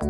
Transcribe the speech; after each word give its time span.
Hello 0.00 0.08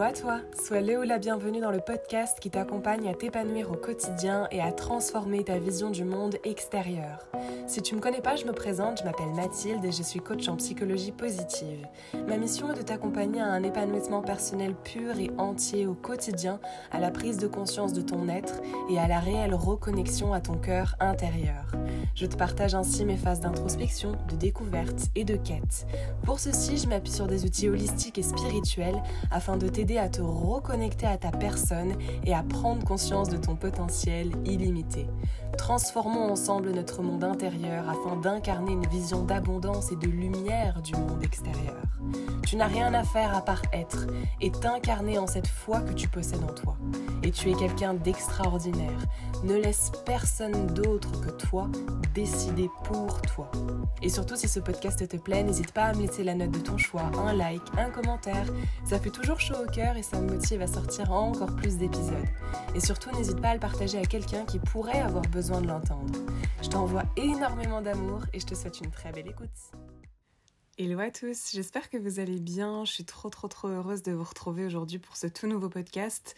à 0.00 0.12
toi, 0.12 0.40
sois 0.58 0.80
le 0.80 0.98
ou 0.98 1.02
la 1.02 1.18
bienvenue 1.18 1.60
dans 1.60 1.70
le 1.70 1.80
podcast 1.80 2.38
qui 2.40 2.50
t'accompagne 2.50 3.08
à 3.08 3.14
t'épanouir 3.14 3.70
au 3.70 3.76
quotidien 3.76 4.48
et 4.50 4.62
à 4.62 4.72
transformer 4.72 5.44
ta 5.44 5.58
vision 5.58 5.90
du 5.90 6.04
monde 6.04 6.36
extérieur. 6.42 7.28
Si 7.76 7.82
tu 7.82 7.94
me 7.94 8.00
connais 8.00 8.22
pas, 8.22 8.36
je 8.36 8.46
me 8.46 8.52
présente, 8.52 9.00
je 9.00 9.04
m'appelle 9.04 9.34
Mathilde 9.34 9.84
et 9.84 9.92
je 9.92 10.02
suis 10.02 10.20
coach 10.20 10.48
en 10.48 10.56
psychologie 10.56 11.12
positive. 11.12 11.86
Ma 12.26 12.38
mission 12.38 12.72
est 12.72 12.78
de 12.78 12.80
t'accompagner 12.80 13.42
à 13.42 13.48
un 13.48 13.62
épanouissement 13.62 14.22
personnel 14.22 14.74
pur 14.74 15.18
et 15.18 15.30
entier 15.36 15.86
au 15.86 15.92
quotidien, 15.92 16.58
à 16.90 17.00
la 17.00 17.10
prise 17.10 17.36
de 17.36 17.46
conscience 17.46 17.92
de 17.92 18.00
ton 18.00 18.30
être 18.30 18.62
et 18.88 18.98
à 18.98 19.06
la 19.06 19.20
réelle 19.20 19.52
reconnexion 19.52 20.32
à 20.32 20.40
ton 20.40 20.54
cœur 20.54 20.94
intérieur. 21.00 21.70
Je 22.14 22.24
te 22.24 22.34
partage 22.34 22.74
ainsi 22.74 23.04
mes 23.04 23.18
phases 23.18 23.40
d'introspection, 23.40 24.12
de 24.30 24.36
découverte 24.36 25.10
et 25.14 25.24
de 25.24 25.36
quête. 25.36 25.86
Pour 26.24 26.40
ceci, 26.40 26.78
je 26.78 26.88
m'appuie 26.88 27.12
sur 27.12 27.26
des 27.26 27.44
outils 27.44 27.68
holistiques 27.68 28.16
et 28.16 28.22
spirituels 28.22 29.02
afin 29.30 29.58
de 29.58 29.68
t'aider 29.68 29.98
à 29.98 30.08
te 30.08 30.22
reconnecter 30.22 31.04
à 31.04 31.18
ta 31.18 31.30
personne 31.30 31.92
et 32.24 32.32
à 32.32 32.42
prendre 32.42 32.86
conscience 32.86 33.28
de 33.28 33.36
ton 33.36 33.54
potentiel 33.54 34.32
illimité. 34.46 35.08
Transformons 35.58 36.30
ensemble 36.30 36.70
notre 36.70 37.02
monde 37.02 37.24
intérieur 37.24 37.65
afin 37.72 38.16
d'incarner 38.16 38.72
une 38.72 38.86
vision 38.86 39.22
d'abondance 39.22 39.92
et 39.92 39.96
de 39.96 40.06
lumière 40.06 40.80
du 40.82 40.92
monde 40.94 41.22
extérieur. 41.22 41.76
Tu 42.46 42.56
n'as 42.56 42.68
rien 42.68 42.94
à 42.94 43.02
faire 43.02 43.34
à 43.34 43.40
part 43.40 43.62
être 43.72 44.06
et 44.40 44.52
t'incarner 44.52 45.18
en 45.18 45.26
cette 45.26 45.48
foi 45.48 45.80
que 45.80 45.92
tu 45.92 46.08
possèdes 46.08 46.44
en 46.44 46.52
toi. 46.52 46.76
Et 47.24 47.32
tu 47.32 47.50
es 47.50 47.54
quelqu'un 47.54 47.94
d'extraordinaire. 47.94 49.00
Ne 49.42 49.54
laisse 49.56 49.90
personne 50.04 50.68
d'autre 50.68 51.20
que 51.20 51.30
toi 51.30 51.68
décider 52.14 52.70
pour 52.84 53.20
toi. 53.22 53.50
Et 54.00 54.08
surtout, 54.08 54.36
si 54.36 54.46
ce 54.46 54.60
podcast 54.60 55.06
te 55.08 55.16
plaît, 55.16 55.42
n'hésite 55.42 55.72
pas 55.72 55.86
à 55.86 55.94
me 55.94 56.02
laisser 56.02 56.22
la 56.22 56.34
note 56.34 56.52
de 56.52 56.60
ton 56.60 56.78
choix, 56.78 57.10
un 57.18 57.32
like, 57.32 57.62
un 57.76 57.90
commentaire. 57.90 58.46
Ça 58.84 59.00
fait 59.00 59.10
toujours 59.10 59.40
chaud 59.40 59.56
au 59.66 59.70
cœur 59.70 59.96
et 59.96 60.02
ça 60.02 60.20
me 60.20 60.32
motive 60.32 60.62
à 60.62 60.66
sortir 60.66 61.12
encore 61.12 61.54
plus 61.56 61.76
d'épisodes. 61.76 62.14
Et 62.74 62.80
surtout, 62.80 63.10
n'hésite 63.16 63.40
pas 63.40 63.48
à 63.48 63.54
le 63.54 63.60
partager 63.60 63.98
à 63.98 64.04
quelqu'un 64.04 64.44
qui 64.44 64.58
pourrait 64.58 65.00
avoir 65.00 65.22
besoin 65.22 65.60
de 65.60 65.66
l'entendre. 65.66 66.12
Je 66.62 66.68
t'envoie 66.68 67.02
énormément 67.16 67.55
d'amour 67.56 68.20
et 68.34 68.40
je 68.40 68.44
te 68.44 68.54
souhaite 68.54 68.80
une 68.80 68.90
très 68.90 69.12
belle 69.12 69.28
écoute. 69.28 69.48
Hello 70.76 71.00
à 71.00 71.10
tous, 71.10 71.52
j'espère 71.52 71.88
que 71.88 71.96
vous 71.96 72.20
allez 72.20 72.38
bien. 72.38 72.84
Je 72.84 72.92
suis 72.92 73.04
trop 73.06 73.30
trop 73.30 73.48
trop 73.48 73.68
heureuse 73.68 74.02
de 74.02 74.12
vous 74.12 74.24
retrouver 74.24 74.66
aujourd'hui 74.66 74.98
pour 74.98 75.16
ce 75.16 75.26
tout 75.26 75.46
nouveau 75.46 75.70
podcast. 75.70 76.36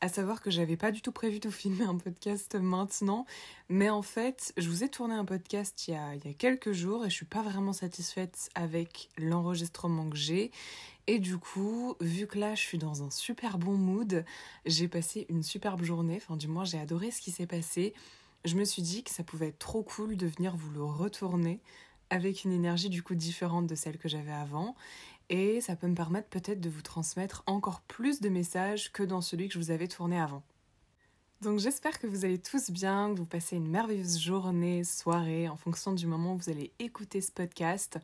À 0.00 0.08
savoir 0.08 0.42
que 0.42 0.50
j'avais 0.50 0.76
pas 0.76 0.90
du 0.90 1.02
tout 1.02 1.12
prévu 1.12 1.38
de 1.38 1.50
filmer 1.50 1.84
un 1.84 1.96
podcast 1.96 2.56
maintenant, 2.56 3.26
mais 3.68 3.90
en 3.90 4.02
fait, 4.02 4.52
je 4.56 4.68
vous 4.68 4.82
ai 4.82 4.88
tourné 4.88 5.14
un 5.14 5.24
podcast 5.24 5.86
il 5.86 5.92
y 5.92 5.96
a, 5.96 6.16
il 6.16 6.26
y 6.26 6.30
a 6.30 6.34
quelques 6.34 6.72
jours 6.72 7.06
et 7.06 7.10
je 7.10 7.14
suis 7.14 7.26
pas 7.26 7.42
vraiment 7.42 7.72
satisfaite 7.72 8.50
avec 8.56 9.08
l'enregistrement 9.18 10.10
que 10.10 10.16
j'ai. 10.16 10.50
Et 11.06 11.20
du 11.20 11.38
coup, 11.38 11.94
vu 12.00 12.26
que 12.26 12.40
là 12.40 12.56
je 12.56 12.62
suis 12.62 12.78
dans 12.78 13.04
un 13.04 13.10
super 13.10 13.58
bon 13.58 13.76
mood, 13.76 14.24
j'ai 14.66 14.88
passé 14.88 15.26
une 15.28 15.44
superbe 15.44 15.84
journée, 15.84 16.16
enfin 16.16 16.36
du 16.36 16.48
moins 16.48 16.64
j'ai 16.64 16.80
adoré 16.80 17.12
ce 17.12 17.20
qui 17.20 17.30
s'est 17.30 17.46
passé. 17.46 17.94
Je 18.46 18.54
me 18.54 18.64
suis 18.64 18.82
dit 18.82 19.02
que 19.02 19.10
ça 19.10 19.24
pouvait 19.24 19.48
être 19.48 19.58
trop 19.58 19.82
cool 19.82 20.16
de 20.16 20.26
venir 20.28 20.56
vous 20.56 20.70
le 20.70 20.84
retourner 20.84 21.60
avec 22.10 22.44
une 22.44 22.52
énergie 22.52 22.88
du 22.88 23.02
coup 23.02 23.16
différente 23.16 23.66
de 23.66 23.74
celle 23.74 23.98
que 23.98 24.08
j'avais 24.08 24.30
avant 24.32 24.76
et 25.30 25.60
ça 25.60 25.74
peut 25.74 25.88
me 25.88 25.96
permettre 25.96 26.28
peut-être 26.28 26.60
de 26.60 26.70
vous 26.70 26.82
transmettre 26.82 27.42
encore 27.46 27.80
plus 27.80 28.20
de 28.20 28.28
messages 28.28 28.92
que 28.92 29.02
dans 29.02 29.20
celui 29.20 29.48
que 29.48 29.54
je 29.54 29.58
vous 29.58 29.72
avais 29.72 29.88
tourné 29.88 30.20
avant. 30.20 30.44
Donc 31.42 31.58
j'espère 31.58 31.98
que 31.98 32.06
vous 32.06 32.24
allez 32.24 32.38
tous 32.38 32.70
bien, 32.70 33.12
que 33.12 33.18
vous 33.18 33.26
passez 33.26 33.56
une 33.56 33.68
merveilleuse 33.68 34.18
journée, 34.18 34.84
soirée, 34.84 35.50
en 35.50 35.56
fonction 35.56 35.92
du 35.92 36.06
moment 36.06 36.32
où 36.32 36.38
vous 36.38 36.48
allez 36.48 36.72
écouter 36.78 37.20
ce 37.20 37.30
podcast. 37.30 37.98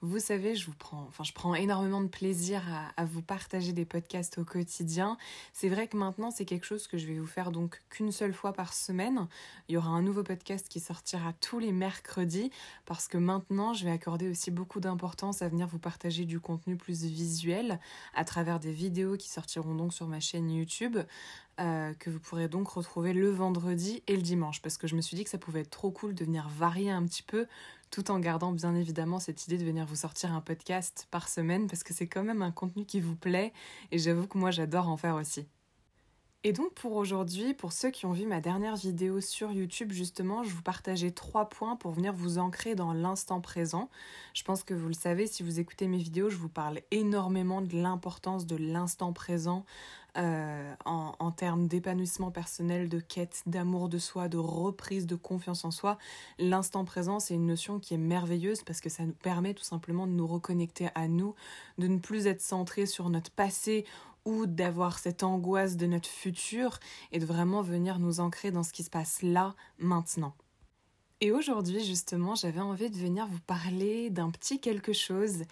Vous 0.00 0.18
savez, 0.18 0.56
je 0.56 0.66
vous 0.66 0.74
prends, 0.76 1.04
enfin 1.06 1.22
je 1.22 1.32
prends 1.32 1.54
énormément 1.54 2.00
de 2.00 2.08
plaisir 2.08 2.60
à, 2.96 3.04
vous 3.04 3.22
partager 3.22 3.72
des 3.72 3.84
podcasts 3.84 4.38
au 4.38 4.44
quotidien. 4.44 5.16
C'est 5.52 5.68
vrai 5.68 5.86
que 5.86 5.96
maintenant 5.96 6.32
c'est 6.32 6.44
quelque 6.44 6.66
chose 6.66 6.88
que 6.88 6.98
je 6.98 7.06
vais 7.06 7.20
vous 7.20 7.26
faire 7.26 7.52
donc 7.52 7.80
qu'une 7.88 8.10
seule 8.10 8.34
fois 8.34 8.52
par 8.52 8.74
semaine. 8.74 9.28
Il 9.68 9.74
y 9.74 9.78
aura 9.78 9.90
un 9.90 10.02
nouveau 10.02 10.24
podcast 10.24 10.66
qui 10.68 10.80
sortira 10.80 11.32
tous 11.34 11.60
les 11.60 11.70
mercredis 11.70 12.50
parce 12.84 13.06
que 13.06 13.16
maintenant 13.16 13.74
je 13.74 13.84
vais 13.84 13.92
accorder 13.92 14.28
aussi 14.28 14.50
beaucoup 14.50 14.80
d'importance 14.80 15.40
à 15.40 15.48
venir 15.48 15.68
vous 15.68 15.78
partager 15.78 16.24
du 16.24 16.40
contenu 16.40 16.76
plus 16.76 17.04
visuel 17.04 17.78
à 18.12 18.24
travers 18.24 18.58
des 18.58 18.72
vidéos 18.72 19.16
qui 19.16 19.28
sortiront 19.28 19.76
donc 19.76 19.94
sur 19.94 20.08
ma 20.08 20.18
chaîne 20.18 20.50
YouTube. 20.50 20.98
Euh, 21.60 21.92
que 21.98 22.08
vous 22.08 22.18
pourrez 22.18 22.48
donc 22.48 22.66
retrouver 22.68 23.12
le 23.12 23.28
vendredi 23.28 24.02
et 24.06 24.16
le 24.16 24.22
dimanche 24.22 24.62
parce 24.62 24.78
que 24.78 24.86
je 24.86 24.96
me 24.96 25.02
suis 25.02 25.16
dit 25.16 25.24
que 25.24 25.28
ça 25.28 25.36
pouvait 25.36 25.60
être 25.60 25.70
trop 25.70 25.90
cool 25.90 26.14
de 26.14 26.24
venir 26.24 26.48
varier 26.48 26.90
un 26.90 27.04
petit 27.04 27.22
peu 27.22 27.46
tout 27.90 28.10
en 28.10 28.18
gardant 28.20 28.52
bien 28.52 28.74
évidemment 28.74 29.20
cette 29.20 29.46
idée 29.46 29.58
de 29.58 29.64
venir 29.64 29.84
vous 29.84 29.96
sortir 29.96 30.32
un 30.32 30.40
podcast 30.40 31.06
par 31.10 31.28
semaine 31.28 31.66
parce 31.66 31.82
que 31.82 31.92
c'est 31.92 32.06
quand 32.06 32.24
même 32.24 32.40
un 32.40 32.52
contenu 32.52 32.86
qui 32.86 33.02
vous 33.02 33.16
plaît 33.16 33.52
et 33.90 33.98
j'avoue 33.98 34.26
que 34.26 34.38
moi 34.38 34.50
j'adore 34.50 34.88
en 34.88 34.96
faire 34.96 35.16
aussi. 35.16 35.46
Et 36.44 36.52
donc 36.52 36.74
pour 36.74 36.96
aujourd'hui, 36.96 37.54
pour 37.54 37.70
ceux 37.72 37.90
qui 37.90 38.04
ont 38.04 38.10
vu 38.10 38.26
ma 38.26 38.40
dernière 38.40 38.74
vidéo 38.74 39.20
sur 39.20 39.52
YouTube, 39.52 39.92
justement, 39.92 40.42
je 40.42 40.50
vous 40.50 40.62
partageais 40.62 41.12
trois 41.12 41.48
points 41.48 41.76
pour 41.76 41.92
venir 41.92 42.12
vous 42.12 42.38
ancrer 42.38 42.74
dans 42.74 42.92
l'instant 42.92 43.40
présent. 43.40 43.88
Je 44.34 44.42
pense 44.42 44.64
que 44.64 44.74
vous 44.74 44.88
le 44.88 44.94
savez, 44.94 45.28
si 45.28 45.44
vous 45.44 45.60
écoutez 45.60 45.86
mes 45.86 45.98
vidéos, 45.98 46.30
je 46.30 46.36
vous 46.36 46.48
parle 46.48 46.80
énormément 46.90 47.62
de 47.62 47.76
l'importance 47.76 48.44
de 48.44 48.56
l'instant 48.56 49.12
présent 49.12 49.64
euh, 50.18 50.74
en, 50.84 51.14
en 51.20 51.30
termes 51.30 51.68
d'épanouissement 51.68 52.32
personnel, 52.32 52.88
de 52.88 52.98
quête, 52.98 53.42
d'amour 53.46 53.88
de 53.88 53.98
soi, 53.98 54.28
de 54.28 54.36
reprise 54.36 55.06
de 55.06 55.14
confiance 55.14 55.64
en 55.64 55.70
soi. 55.70 55.96
L'instant 56.40 56.84
présent, 56.84 57.20
c'est 57.20 57.34
une 57.34 57.46
notion 57.46 57.78
qui 57.78 57.94
est 57.94 57.98
merveilleuse 57.98 58.62
parce 58.64 58.80
que 58.80 58.90
ça 58.90 59.06
nous 59.06 59.14
permet 59.14 59.54
tout 59.54 59.62
simplement 59.62 60.08
de 60.08 60.12
nous 60.12 60.26
reconnecter 60.26 60.88
à 60.96 61.06
nous, 61.06 61.36
de 61.78 61.86
ne 61.86 61.98
plus 61.98 62.26
être 62.26 62.42
centré 62.42 62.84
sur 62.84 63.10
notre 63.10 63.30
passé 63.30 63.86
ou 64.24 64.46
d'avoir 64.46 64.98
cette 64.98 65.22
angoisse 65.22 65.76
de 65.76 65.86
notre 65.86 66.08
futur 66.08 66.78
et 67.10 67.18
de 67.18 67.26
vraiment 67.26 67.62
venir 67.62 67.98
nous 67.98 68.20
ancrer 68.20 68.50
dans 68.50 68.62
ce 68.62 68.72
qui 68.72 68.82
se 68.82 68.90
passe 68.90 69.22
là, 69.22 69.54
maintenant. 69.78 70.34
Et 71.20 71.30
aujourd'hui, 71.30 71.84
justement, 71.84 72.34
j'avais 72.34 72.60
envie 72.60 72.90
de 72.90 72.96
venir 72.96 73.28
vous 73.28 73.40
parler 73.40 74.10
d'un 74.10 74.30
petit 74.30 74.60
quelque 74.60 74.92
chose 74.92 75.44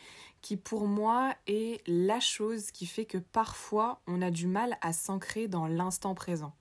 qui, 0.42 0.56
pour 0.56 0.88
moi, 0.88 1.34
est 1.46 1.80
la 1.86 2.18
chose 2.18 2.72
qui 2.72 2.86
fait 2.86 3.04
que 3.04 3.18
parfois, 3.18 4.00
on 4.08 4.20
a 4.20 4.32
du 4.32 4.48
mal 4.48 4.76
à 4.80 4.92
s'ancrer 4.92 5.46
dans 5.46 5.68
l'instant 5.68 6.16
présent. 6.16 6.54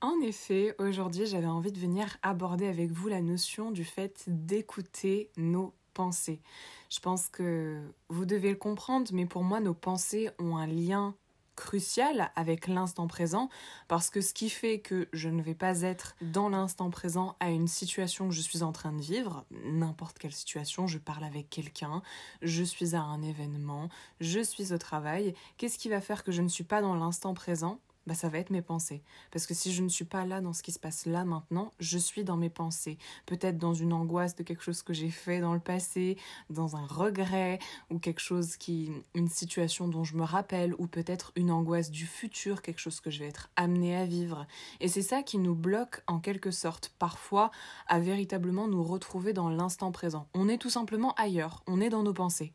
En 0.00 0.18
effet, 0.20 0.74
aujourd'hui, 0.78 1.26
j'avais 1.26 1.46
envie 1.46 1.72
de 1.72 1.78
venir 1.78 2.16
aborder 2.22 2.68
avec 2.68 2.90
vous 2.90 3.08
la 3.08 3.20
notion 3.20 3.70
du 3.70 3.84
fait 3.84 4.24
d'écouter 4.28 5.30
nos 5.36 5.74
pensées. 5.92 6.40
Je 6.88 7.00
pense 7.00 7.28
que 7.28 7.82
vous 8.08 8.24
devez 8.24 8.50
le 8.50 8.56
comprendre, 8.56 9.10
mais 9.12 9.26
pour 9.26 9.42
moi, 9.42 9.60
nos 9.60 9.74
pensées 9.74 10.30
ont 10.38 10.56
un 10.56 10.66
lien 10.66 11.14
crucial 11.58 12.30
avec 12.36 12.68
l'instant 12.68 13.08
présent 13.08 13.50
parce 13.88 14.10
que 14.10 14.20
ce 14.20 14.32
qui 14.32 14.48
fait 14.48 14.78
que 14.78 15.08
je 15.12 15.28
ne 15.28 15.42
vais 15.42 15.54
pas 15.54 15.82
être 15.82 16.14
dans 16.22 16.48
l'instant 16.48 16.88
présent 16.88 17.36
à 17.40 17.50
une 17.50 17.66
situation 17.66 18.28
que 18.28 18.34
je 18.34 18.40
suis 18.40 18.62
en 18.62 18.72
train 18.72 18.92
de 18.92 19.02
vivre, 19.02 19.44
n'importe 19.64 20.18
quelle 20.18 20.32
situation, 20.32 20.86
je 20.86 20.98
parle 20.98 21.24
avec 21.24 21.50
quelqu'un, 21.50 22.02
je 22.42 22.62
suis 22.62 22.94
à 22.94 23.02
un 23.02 23.22
événement, 23.22 23.88
je 24.20 24.40
suis 24.40 24.72
au 24.72 24.78
travail, 24.78 25.34
qu'est-ce 25.56 25.78
qui 25.78 25.88
va 25.88 26.00
faire 26.00 26.22
que 26.22 26.32
je 26.32 26.42
ne 26.42 26.48
suis 26.48 26.64
pas 26.64 26.80
dans 26.80 26.94
l'instant 26.94 27.34
présent? 27.34 27.80
Bah, 28.08 28.14
ça 28.14 28.30
va 28.30 28.38
être 28.38 28.48
mes 28.48 28.62
pensées. 28.62 29.02
Parce 29.30 29.46
que 29.46 29.52
si 29.52 29.70
je 29.72 29.82
ne 29.82 29.88
suis 29.88 30.06
pas 30.06 30.24
là 30.24 30.40
dans 30.40 30.54
ce 30.54 30.62
qui 30.62 30.72
se 30.72 30.78
passe 30.78 31.04
là 31.04 31.26
maintenant, 31.26 31.74
je 31.78 31.98
suis 31.98 32.24
dans 32.24 32.38
mes 32.38 32.48
pensées. 32.48 32.96
Peut-être 33.26 33.58
dans 33.58 33.74
une 33.74 33.92
angoisse 33.92 34.34
de 34.34 34.42
quelque 34.42 34.62
chose 34.62 34.82
que 34.82 34.94
j'ai 34.94 35.10
fait 35.10 35.40
dans 35.40 35.52
le 35.52 35.60
passé, 35.60 36.16
dans 36.48 36.74
un 36.76 36.86
regret, 36.86 37.58
ou 37.90 37.98
quelque 37.98 38.20
chose 38.20 38.56
qui. 38.56 38.90
une 39.14 39.28
situation 39.28 39.88
dont 39.88 40.04
je 40.04 40.16
me 40.16 40.24
rappelle, 40.24 40.74
ou 40.78 40.86
peut-être 40.86 41.32
une 41.36 41.50
angoisse 41.50 41.90
du 41.90 42.06
futur, 42.06 42.62
quelque 42.62 42.80
chose 42.80 43.00
que 43.00 43.10
je 43.10 43.18
vais 43.18 43.28
être 43.28 43.50
amenée 43.56 43.94
à 43.94 44.06
vivre. 44.06 44.46
Et 44.80 44.88
c'est 44.88 45.02
ça 45.02 45.22
qui 45.22 45.36
nous 45.36 45.54
bloque 45.54 46.02
en 46.06 46.18
quelque 46.18 46.50
sorte 46.50 46.94
parfois 46.98 47.50
à 47.88 48.00
véritablement 48.00 48.68
nous 48.68 48.82
retrouver 48.82 49.34
dans 49.34 49.50
l'instant 49.50 49.92
présent. 49.92 50.28
On 50.32 50.48
est 50.48 50.58
tout 50.58 50.70
simplement 50.70 51.12
ailleurs, 51.16 51.62
on 51.66 51.80
est 51.82 51.90
dans 51.90 52.02
nos 52.02 52.14
pensées. 52.14 52.54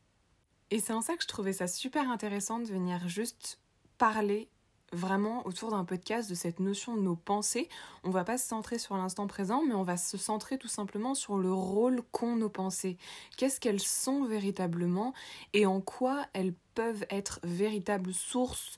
Et 0.72 0.80
c'est 0.80 0.94
en 0.94 1.01
ça 1.01 1.16
que 1.16 1.22
je 1.22 1.27
trouvais 1.27 1.54
ça 1.54 1.68
super 1.68 2.10
intéressant 2.10 2.57
de 2.57 2.66
venir 2.66 3.07
juste 3.07 3.60
parler 4.00 4.50
vraiment 4.94 5.45
autour 5.45 5.72
d'un 5.72 5.84
podcast 5.84 6.30
de 6.30 6.36
cette 6.36 6.60
notion 6.60 6.95
de 6.95 7.01
nos 7.01 7.16
pensées. 7.16 7.68
On 8.04 8.10
va 8.10 8.24
pas 8.24 8.38
se 8.38 8.48
centrer 8.48 8.78
sur 8.78 8.95
l'instant 8.95 9.28
présent, 9.28 9.63
mais 9.68 9.74
on 9.74 9.84
va 9.84 9.98
se 9.98 10.18
centrer 10.18 10.57
tout 10.57 10.68
simplement 10.68 11.16
sur 11.16 11.38
le 11.38 11.51
rôle 11.51 12.01
qu'ont 12.12 12.36
nos 12.36 12.50
pensées. 12.50 12.98
Qu'est-ce 13.38 13.60
qu'elles 13.60 13.81
sont 13.81 14.24
véritablement 14.25 15.13
et 15.54 15.66
en 15.66 15.81
quoi 15.81 16.25
elles 16.34 16.54
peuvent 16.75 17.06
être 17.10 17.40
véritables 17.44 18.13
sources 18.13 18.78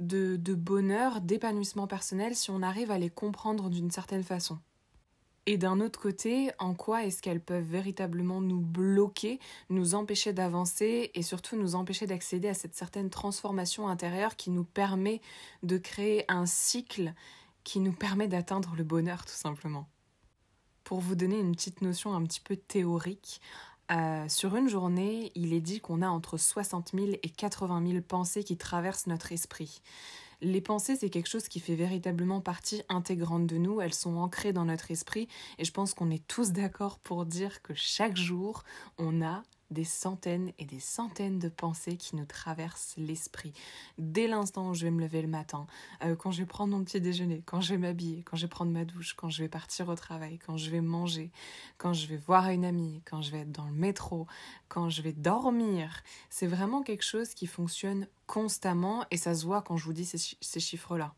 de, 0.00 0.36
de 0.36 0.54
bonheur, 0.54 1.20
d'épanouissement 1.20 1.86
personnel 1.86 2.34
si 2.34 2.50
on 2.50 2.62
arrive 2.62 2.90
à 2.90 2.98
les 2.98 3.10
comprendre 3.10 3.70
d'une 3.70 3.90
certaine 3.90 4.24
façon. 4.24 4.58
Et 5.46 5.58
d'un 5.58 5.80
autre 5.80 6.00
côté, 6.00 6.50
en 6.58 6.74
quoi 6.74 7.04
est-ce 7.04 7.20
qu'elles 7.20 7.40
peuvent 7.40 7.64
véritablement 7.64 8.40
nous 8.40 8.60
bloquer, 8.60 9.40
nous 9.68 9.94
empêcher 9.94 10.32
d'avancer 10.32 11.10
et 11.12 11.22
surtout 11.22 11.56
nous 11.56 11.74
empêcher 11.74 12.06
d'accéder 12.06 12.48
à 12.48 12.54
cette 12.54 12.74
certaine 12.74 13.10
transformation 13.10 13.88
intérieure 13.88 14.36
qui 14.36 14.50
nous 14.50 14.64
permet 14.64 15.20
de 15.62 15.76
créer 15.76 16.24
un 16.28 16.46
cycle 16.46 17.12
qui 17.62 17.80
nous 17.80 17.92
permet 17.92 18.28
d'atteindre 18.28 18.74
le 18.76 18.84
bonheur 18.84 19.26
tout 19.26 19.34
simplement. 19.34 19.86
Pour 20.82 21.00
vous 21.00 21.14
donner 21.14 21.38
une 21.38 21.52
petite 21.52 21.82
notion 21.82 22.14
un 22.14 22.22
petit 22.22 22.40
peu 22.40 22.56
théorique, 22.56 23.40
euh, 23.90 24.26
sur 24.28 24.56
une 24.56 24.68
journée, 24.68 25.30
il 25.34 25.52
est 25.52 25.60
dit 25.60 25.80
qu'on 25.80 26.00
a 26.00 26.08
entre 26.08 26.38
60 26.38 26.92
000 26.94 27.12
et 27.22 27.28
80 27.28 27.86
000 27.86 28.02
pensées 28.02 28.44
qui 28.44 28.56
traversent 28.56 29.06
notre 29.06 29.32
esprit. 29.32 29.82
Les 30.44 30.60
pensées, 30.60 30.94
c'est 30.94 31.08
quelque 31.08 31.30
chose 31.30 31.48
qui 31.48 31.58
fait 31.58 31.74
véritablement 31.74 32.42
partie 32.42 32.82
intégrante 32.90 33.46
de 33.46 33.56
nous, 33.56 33.80
elles 33.80 33.94
sont 33.94 34.16
ancrées 34.16 34.52
dans 34.52 34.66
notre 34.66 34.90
esprit. 34.90 35.26
Et 35.58 35.64
je 35.64 35.72
pense 35.72 35.94
qu'on 35.94 36.10
est 36.10 36.26
tous 36.28 36.52
d'accord 36.52 36.98
pour 36.98 37.24
dire 37.24 37.62
que 37.62 37.72
chaque 37.74 38.18
jour, 38.18 38.62
on 38.98 39.22
a 39.22 39.42
des 39.74 39.84
centaines 39.84 40.52
et 40.58 40.64
des 40.64 40.80
centaines 40.80 41.38
de 41.38 41.50
pensées 41.50 41.98
qui 41.98 42.16
nous 42.16 42.24
traversent 42.24 42.94
l'esprit. 42.96 43.52
Dès 43.98 44.26
l'instant 44.26 44.70
où 44.70 44.74
je 44.74 44.84
vais 44.84 44.90
me 44.90 45.02
lever 45.02 45.20
le 45.20 45.28
matin, 45.28 45.66
euh, 46.02 46.16
quand 46.16 46.30
je 46.30 46.40
vais 46.40 46.46
prendre 46.46 46.74
mon 46.74 46.82
petit 46.82 47.00
déjeuner, 47.00 47.42
quand 47.44 47.60
je 47.60 47.74
vais 47.74 47.78
m'habiller, 47.78 48.22
quand 48.22 48.36
je 48.36 48.46
vais 48.46 48.50
prendre 48.50 48.72
ma 48.72 48.86
douche, 48.86 49.14
quand 49.14 49.28
je 49.28 49.42
vais 49.42 49.48
partir 49.48 49.88
au 49.90 49.94
travail, 49.94 50.38
quand 50.38 50.56
je 50.56 50.70
vais 50.70 50.80
manger, 50.80 51.30
quand 51.76 51.92
je 51.92 52.06
vais 52.06 52.16
voir 52.16 52.48
une 52.48 52.64
amie, 52.64 53.02
quand 53.04 53.20
je 53.20 53.30
vais 53.30 53.40
être 53.40 53.52
dans 53.52 53.66
le 53.66 53.72
métro, 53.72 54.26
quand 54.68 54.88
je 54.88 55.02
vais 55.02 55.12
dormir. 55.12 56.02
C'est 56.30 56.46
vraiment 56.46 56.82
quelque 56.82 57.04
chose 57.04 57.34
qui 57.34 57.46
fonctionne 57.46 58.06
constamment 58.26 59.04
et 59.10 59.18
ça 59.18 59.34
se 59.34 59.44
voit 59.44 59.60
quand 59.60 59.76
je 59.76 59.84
vous 59.84 59.92
dis 59.92 60.06
ces 60.06 60.60
chiffres-là. 60.60 61.14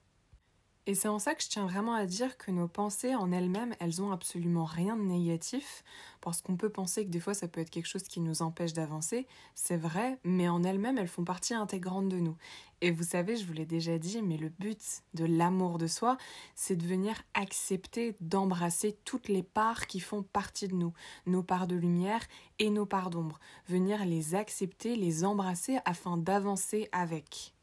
Et 0.89 0.95
c'est 0.95 1.09
en 1.09 1.19
ça 1.19 1.35
que 1.35 1.43
je 1.43 1.49
tiens 1.49 1.67
vraiment 1.67 1.95
à 1.95 2.07
dire 2.07 2.39
que 2.39 2.53
nos 2.53 2.69
pensées 2.69 3.17
en 3.17 3.33
elles-mêmes, 3.33 3.75
elles 3.81 4.01
ont 4.03 4.13
absolument 4.13 4.65
rien 4.65 4.97
de 4.97 5.03
négatif, 5.03 5.83
parce 6.21 6.43
qu'on 6.43 6.57
peut 6.57 6.71
penser 6.71 7.05
que 7.05 7.11
des 7.11 7.19
fois 7.19 7.35
ça 7.35 7.49
peut 7.49 7.61
être 7.61 7.71
quelque 7.71 7.89
chose 7.89 8.05
qui 8.05 8.21
nous 8.21 8.41
empêche 8.41 8.73
d'avancer, 8.73 9.27
c'est 9.57 9.77
vrai, 9.77 10.21
mais 10.23 10.49
en 10.49 10.63
elles-mêmes, 10.63 10.97
elles 10.97 11.09
font 11.09 11.25
partie 11.25 11.55
intégrante 11.55 12.09
de 12.09 12.21
nous. 12.21 12.37
Et 12.83 12.93
vous 12.93 13.03
savez, 13.03 13.37
je 13.37 13.45
vous 13.45 13.53
l'ai 13.53 13.67
déjà 13.67 13.99
dit, 13.99 14.23
mais 14.23 14.37
le 14.37 14.49
but 14.49 15.03
de 15.15 15.25
l'amour 15.25 15.79
de 15.79 15.89
soi, 15.89 16.19
c'est 16.55 16.77
de 16.77 16.87
venir 16.87 17.21
accepter, 17.35 18.15
d'embrasser 18.21 18.97
toutes 19.05 19.29
les 19.29 19.43
parts 19.43 19.89
qui 19.89 19.99
font 19.99 20.23
partie 20.23 20.69
de 20.69 20.75
nous, 20.75 20.93
nos 21.27 21.43
parts 21.43 21.67
de 21.67 21.75
lumière 21.75 22.23
et 22.61 22.71
nos 22.71 22.87
parts 22.87 23.11
d'ombre, 23.11 23.41
venir 23.67 24.05
les 24.05 24.37
accepter, 24.37 24.95
les 24.95 25.25
embrasser 25.25 25.79
afin 25.85 26.17
d'avancer 26.17 26.89
avec. 26.93 27.55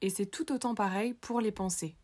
Et 0.00 0.10
c'est 0.10 0.26
tout 0.26 0.50
autant 0.52 0.74
pareil 0.74 1.14
pour 1.14 1.40
les 1.40 1.52
pensées. 1.52 1.96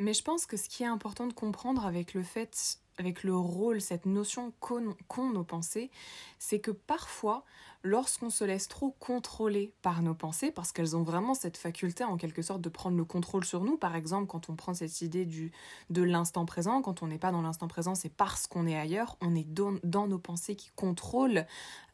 Mais 0.00 0.14
je 0.14 0.22
pense 0.22 0.46
que 0.46 0.56
ce 0.56 0.68
qui 0.68 0.82
est 0.82 0.86
important 0.86 1.26
de 1.26 1.34
comprendre 1.34 1.84
avec 1.84 2.14
le 2.14 2.22
fait, 2.22 2.78
avec 2.96 3.22
le 3.22 3.36
rôle, 3.36 3.82
cette 3.82 4.06
notion 4.06 4.52
qu'ont 4.58 5.30
nos 5.30 5.44
pensées, 5.44 5.90
c'est 6.38 6.58
que 6.58 6.70
parfois, 6.70 7.44
lorsqu'on 7.82 8.30
se 8.30 8.42
laisse 8.42 8.66
trop 8.66 8.96
contrôler 8.98 9.74
par 9.82 10.00
nos 10.02 10.14
pensées, 10.14 10.50
parce 10.52 10.72
qu'elles 10.72 10.96
ont 10.96 11.02
vraiment 11.02 11.34
cette 11.34 11.58
faculté 11.58 12.02
en 12.02 12.16
quelque 12.16 12.40
sorte 12.40 12.62
de 12.62 12.70
prendre 12.70 12.96
le 12.96 13.04
contrôle 13.04 13.44
sur 13.44 13.62
nous, 13.62 13.76
par 13.76 13.94
exemple 13.94 14.26
quand 14.26 14.48
on 14.48 14.56
prend 14.56 14.72
cette 14.72 15.02
idée 15.02 15.26
du, 15.26 15.52
de 15.90 16.02
l'instant 16.02 16.46
présent, 16.46 16.80
quand 16.80 17.02
on 17.02 17.06
n'est 17.06 17.18
pas 17.18 17.30
dans 17.30 17.42
l'instant 17.42 17.68
présent, 17.68 17.94
c'est 17.94 18.08
parce 18.14 18.46
qu'on 18.46 18.66
est 18.66 18.78
ailleurs, 18.78 19.18
on 19.20 19.34
est 19.34 19.46
dans, 19.46 20.06
nos 20.06 20.18
pensées 20.18 20.56
qui 20.56 20.70
contrôlent 20.76 21.46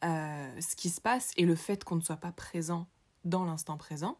euh, 0.05 0.61
ce 0.61 0.77
qui 0.77 0.89
se 0.89 1.01
passe 1.01 1.31
et 1.35 1.45
le 1.45 1.55
fait 1.55 1.83
qu'on 1.83 1.97
ne 1.97 2.01
soit 2.01 2.15
pas 2.15 2.31
présent 2.31 2.87
dans 3.25 3.43
l'instant 3.43 3.75
présent, 3.75 4.17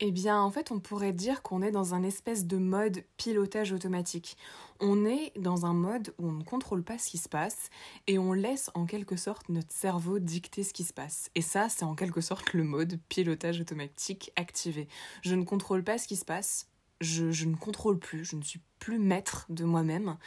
eh 0.00 0.10
bien, 0.10 0.40
en 0.40 0.50
fait, 0.50 0.70
on 0.70 0.78
pourrait 0.78 1.14
dire 1.14 1.40
qu'on 1.40 1.62
est 1.62 1.70
dans 1.70 1.94
un 1.94 2.02
espèce 2.02 2.44
de 2.44 2.58
mode 2.58 3.02
pilotage 3.16 3.72
automatique. 3.72 4.36
On 4.78 5.06
est 5.06 5.32
dans 5.38 5.64
un 5.64 5.72
mode 5.72 6.12
où 6.18 6.28
on 6.28 6.32
ne 6.32 6.44
contrôle 6.44 6.82
pas 6.82 6.98
ce 6.98 7.08
qui 7.08 7.16
se 7.16 7.30
passe 7.30 7.70
et 8.06 8.18
on 8.18 8.34
laisse 8.34 8.70
en 8.74 8.84
quelque 8.84 9.16
sorte 9.16 9.48
notre 9.48 9.72
cerveau 9.72 10.18
dicter 10.18 10.64
ce 10.64 10.74
qui 10.74 10.84
se 10.84 10.92
passe. 10.92 11.30
Et 11.34 11.40
ça, 11.40 11.70
c'est 11.70 11.84
en 11.84 11.94
quelque 11.94 12.20
sorte 12.20 12.52
le 12.52 12.62
mode 12.62 13.00
pilotage 13.08 13.58
automatique 13.58 14.32
activé. 14.36 14.86
Je 15.22 15.34
ne 15.34 15.44
contrôle 15.44 15.82
pas 15.82 15.96
ce 15.96 16.06
qui 16.06 16.16
se 16.16 16.26
passe, 16.26 16.68
je, 17.00 17.46
ne 17.46 17.56
contrôle 17.56 17.98
plus, 17.98 18.24
je 18.24 18.36
ne 18.36 18.42
suis 18.42 18.60
plus 18.78 18.98
maître 18.98 19.46
de 19.48 19.64
moi-même. 19.64 20.18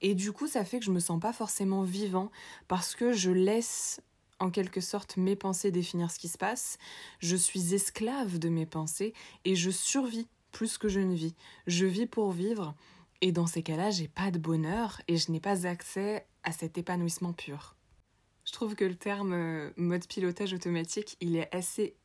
Et 0.00 0.14
du 0.14 0.32
coup, 0.32 0.46
ça 0.46 0.64
fait 0.64 0.78
que 0.78 0.84
je 0.84 0.90
me 0.90 1.00
sens 1.00 1.20
pas 1.20 1.34
forcément 1.34 1.82
vivant 1.82 2.30
parce 2.66 2.94
que 2.94 3.12
je 3.12 3.30
laisse 3.30 4.00
en 4.40 4.50
quelque 4.50 4.80
sorte 4.80 5.16
mes 5.16 5.36
pensées 5.36 5.70
définir 5.70 6.10
ce 6.10 6.18
qui 6.18 6.28
se 6.28 6.38
passe, 6.38 6.78
je 7.18 7.36
suis 7.36 7.74
esclave 7.74 8.38
de 8.38 8.48
mes 8.48 8.66
pensées 8.66 9.12
et 9.44 9.56
je 9.56 9.70
survis 9.70 10.28
plus 10.52 10.78
que 10.78 10.88
je 10.88 11.00
ne 11.00 11.14
vis. 11.14 11.34
Je 11.66 11.86
vis 11.86 12.06
pour 12.06 12.32
vivre 12.32 12.74
et 13.20 13.32
dans 13.32 13.46
ces 13.46 13.62
cas-là, 13.62 13.90
j'ai 13.90 14.08
pas 14.08 14.30
de 14.30 14.38
bonheur 14.38 15.00
et 15.08 15.16
je 15.16 15.32
n'ai 15.32 15.40
pas 15.40 15.66
accès 15.66 16.26
à 16.44 16.52
cet 16.52 16.78
épanouissement 16.78 17.32
pur. 17.32 17.74
Je 18.44 18.52
trouve 18.52 18.74
que 18.74 18.84
le 18.84 18.94
terme 18.94 19.32
euh, 19.34 19.70
mode 19.76 20.06
pilotage 20.06 20.54
automatique, 20.54 21.16
il 21.20 21.36
est 21.36 21.54
assez 21.54 21.96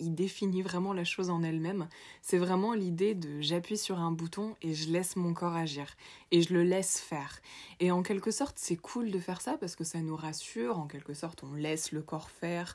il 0.00 0.14
définit 0.14 0.62
vraiment 0.62 0.92
la 0.92 1.04
chose 1.04 1.30
en 1.30 1.42
elle-même. 1.42 1.88
C'est 2.22 2.38
vraiment 2.38 2.74
l'idée 2.74 3.14
de 3.14 3.40
j'appuie 3.40 3.78
sur 3.78 3.98
un 3.98 4.12
bouton 4.12 4.56
et 4.62 4.74
je 4.74 4.90
laisse 4.90 5.16
mon 5.16 5.34
corps 5.34 5.54
agir. 5.54 5.86
Et 6.30 6.42
je 6.42 6.52
le 6.52 6.62
laisse 6.62 7.00
faire. 7.00 7.40
Et 7.80 7.90
en 7.90 8.02
quelque 8.02 8.30
sorte, 8.30 8.58
c'est 8.58 8.76
cool 8.76 9.10
de 9.10 9.18
faire 9.18 9.40
ça 9.40 9.56
parce 9.58 9.76
que 9.76 9.84
ça 9.84 10.00
nous 10.00 10.16
rassure. 10.16 10.78
En 10.78 10.86
quelque 10.86 11.14
sorte, 11.14 11.44
on 11.44 11.54
laisse 11.54 11.92
le 11.92 12.02
corps 12.02 12.30
faire 12.30 12.74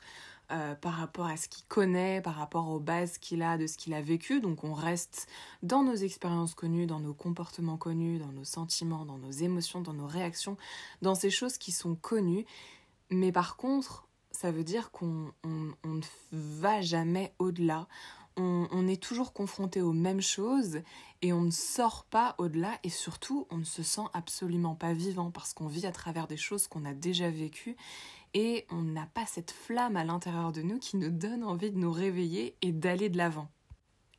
euh, 0.50 0.74
par 0.74 0.94
rapport 0.94 1.26
à 1.26 1.36
ce 1.36 1.46
qu'il 1.46 1.64
connaît, 1.66 2.20
par 2.20 2.34
rapport 2.34 2.68
aux 2.70 2.80
bases 2.80 3.18
qu'il 3.18 3.42
a 3.42 3.56
de 3.56 3.68
ce 3.68 3.76
qu'il 3.76 3.94
a 3.94 4.02
vécu. 4.02 4.40
Donc 4.40 4.64
on 4.64 4.72
reste 4.72 5.28
dans 5.62 5.84
nos 5.84 5.94
expériences 5.94 6.54
connues, 6.54 6.86
dans 6.86 6.98
nos 6.98 7.14
comportements 7.14 7.76
connus, 7.76 8.18
dans 8.18 8.32
nos 8.32 8.44
sentiments, 8.44 9.04
dans 9.04 9.18
nos 9.18 9.30
émotions, 9.30 9.80
dans 9.80 9.92
nos 9.92 10.08
réactions, 10.08 10.56
dans 11.02 11.14
ces 11.14 11.30
choses 11.30 11.56
qui 11.56 11.70
sont 11.70 11.94
connues. 11.94 12.46
Mais 13.10 13.30
par 13.30 13.56
contre, 13.56 14.08
ça 14.30 14.50
veut 14.50 14.64
dire 14.64 14.90
qu'on 14.90 15.32
ne 15.44 16.00
va 16.32 16.80
jamais 16.80 17.32
au-delà. 17.38 17.86
On, 18.36 18.88
est 18.88 19.02
toujours 19.02 19.34
confronté 19.34 19.82
aux 19.82 19.92
mêmes 19.92 20.22
choses 20.22 20.80
et 21.20 21.34
on 21.34 21.42
ne 21.42 21.50
sort 21.50 22.04
pas 22.04 22.36
au-delà 22.38 22.78
et 22.84 22.88
surtout 22.88 23.46
on 23.50 23.58
ne 23.58 23.64
se 23.64 23.82
sent 23.82 24.06
absolument 24.14 24.74
pas 24.74 24.94
vivant 24.94 25.30
parce 25.30 25.52
qu'on 25.52 25.66
vit 25.66 25.84
à 25.84 25.92
travers 25.92 26.26
des 26.26 26.38
choses 26.38 26.66
qu'on 26.66 26.86
a 26.86 26.94
déjà 26.94 27.28
vécues 27.28 27.76
et 28.32 28.66
on 28.70 28.80
n'a 28.80 29.04
pas 29.12 29.26
cette 29.26 29.50
flamme 29.50 29.96
à 29.96 30.04
l'intérieur 30.04 30.52
de 30.52 30.62
nous 30.62 30.78
qui 30.78 30.96
nous 30.96 31.10
donne 31.10 31.44
envie 31.44 31.70
de 31.70 31.76
nous 31.76 31.92
réveiller 31.92 32.56
et 32.62 32.72
d'aller 32.72 33.10
de 33.10 33.18
l'avant. 33.18 33.48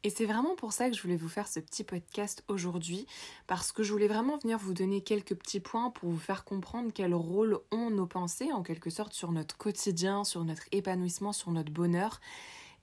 Et 0.04 0.10
c'est 0.10 0.26
vraiment 0.26 0.56
pour 0.56 0.74
ça 0.74 0.90
que 0.90 0.96
je 0.96 1.02
voulais 1.02 1.16
vous 1.16 1.30
faire 1.30 1.48
ce 1.48 1.60
petit 1.60 1.84
podcast 1.84 2.44
aujourd'hui, 2.48 3.06
parce 3.46 3.72
que 3.72 3.84
je 3.84 3.92
voulais 3.92 4.08
vraiment 4.08 4.38
venir 4.38 4.58
vous 4.58 4.74
donner 4.74 5.02
quelques 5.02 5.36
petits 5.36 5.60
points 5.60 5.92
pour 5.92 6.10
vous 6.10 6.18
faire 6.18 6.44
comprendre 6.44 6.92
quel 6.94 7.14
rôle 7.14 7.60
ont 7.72 7.92
nos 7.92 8.08
pensées, 8.08 8.52
en 8.52 8.64
quelque 8.64 8.90
sorte, 8.90 9.14
sur 9.14 9.32
notre 9.32 9.58
quotidien, 9.58 10.24
sur 10.24 10.44
notre 10.44 10.64
épanouissement, 10.72 11.34
sur 11.34 11.52
notre 11.52 11.72
bonheur, 11.72 12.20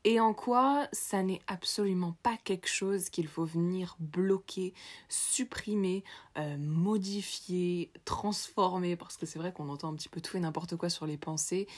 et 0.09 0.21
en 0.21 0.33
quoi 0.33 0.89
ça 0.91 1.23
n'est 1.23 1.43
absolument 1.49 2.17
pas 2.23 2.39
quelque 2.43 2.67
chose 2.67 3.11
qu'il 3.11 3.29
faut 3.29 3.45
venir 3.45 3.95
bloquer, 4.01 4.73
supprimer, 5.11 6.03
euh, 6.39 6.57
modifier, 6.57 7.93
transformer, 8.07 8.97
parce 8.97 9.19
que 9.19 9.27
c'est 9.27 9.39
vrai 9.39 9.53
qu'on 9.53 9.69
entend 9.69 9.93
un 9.93 9.97
petit 9.97 10.09
peu 10.09 10.23
tout 10.23 10.39
et 10.39 10.41
n'importe 10.41 10.77
quoi 10.77 10.89
sur 10.89 11.05
les 11.05 11.19
pensées, 11.19 11.69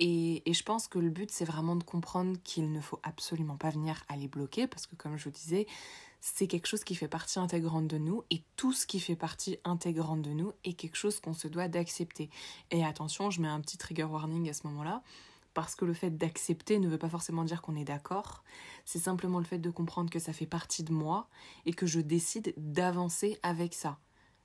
et, 0.00 0.42
je 0.46 0.62
pense 0.64 0.86
que 0.86 0.98
le 0.98 1.08
but, 1.08 1.30
c'est 1.30 1.46
vraiment 1.46 1.76
de 1.76 1.82
comprendre 1.82 2.36
qu'il 2.44 2.72
ne 2.72 2.80
faut 2.82 3.00
absolument 3.04 3.56
pas 3.56 3.70
venir 3.70 4.04
à 4.10 4.16
les 4.16 4.28
bloquer, 4.28 4.66
parce 4.66 4.86
que 4.86 4.94
comme 4.94 5.16
je 5.16 5.24
vous 5.24 5.30
disais, 5.30 5.66
c'est 6.20 6.46
quelque 6.46 6.66
chose 6.66 6.84
qui 6.84 6.94
fait 6.94 7.08
partie 7.08 7.38
intégrante 7.38 7.86
de 7.86 7.96
nous, 7.96 8.22
et 8.28 8.42
tout 8.56 8.74
ce 8.74 8.86
qui 8.86 9.00
fait 9.00 9.16
partie 9.16 9.56
intégrante 9.64 10.20
de 10.20 10.32
nous 10.32 10.52
est 10.64 10.74
quelque 10.74 10.96
chose 10.96 11.20
qu'on 11.20 11.32
se 11.32 11.48
doit 11.48 11.68
d'accepter. 11.68 12.28
Et 12.70 12.84
attention, 12.84 13.30
je 13.30 13.40
mets 13.40 13.48
un 13.48 13.62
petit 13.62 13.78
trigger 13.78 14.04
warning 14.04 14.50
à 14.50 14.52
ce 14.52 14.66
moment-là, 14.66 15.02
parce 15.58 15.74
que 15.74 15.84
le 15.84 15.92
fait 15.92 16.16
d'accepter 16.16 16.78
ne 16.78 16.86
veut 16.86 16.98
pas 16.98 17.08
forcément 17.08 17.42
dire 17.42 17.62
qu'on 17.62 17.74
est 17.74 17.84
d'accord, 17.84 18.44
c'est 18.84 19.00
simplement 19.00 19.40
le 19.40 19.44
fait 19.44 19.58
de 19.58 19.70
comprendre 19.70 20.08
que 20.08 20.20
ça 20.20 20.32
fait 20.32 20.46
partie 20.46 20.84
de 20.84 20.92
moi, 20.92 21.28
et 21.66 21.72
que 21.72 21.84
je 21.84 21.98
décide 21.98 22.54
d'avancer 22.56 23.40
avec 23.42 23.74
ça 23.74 23.98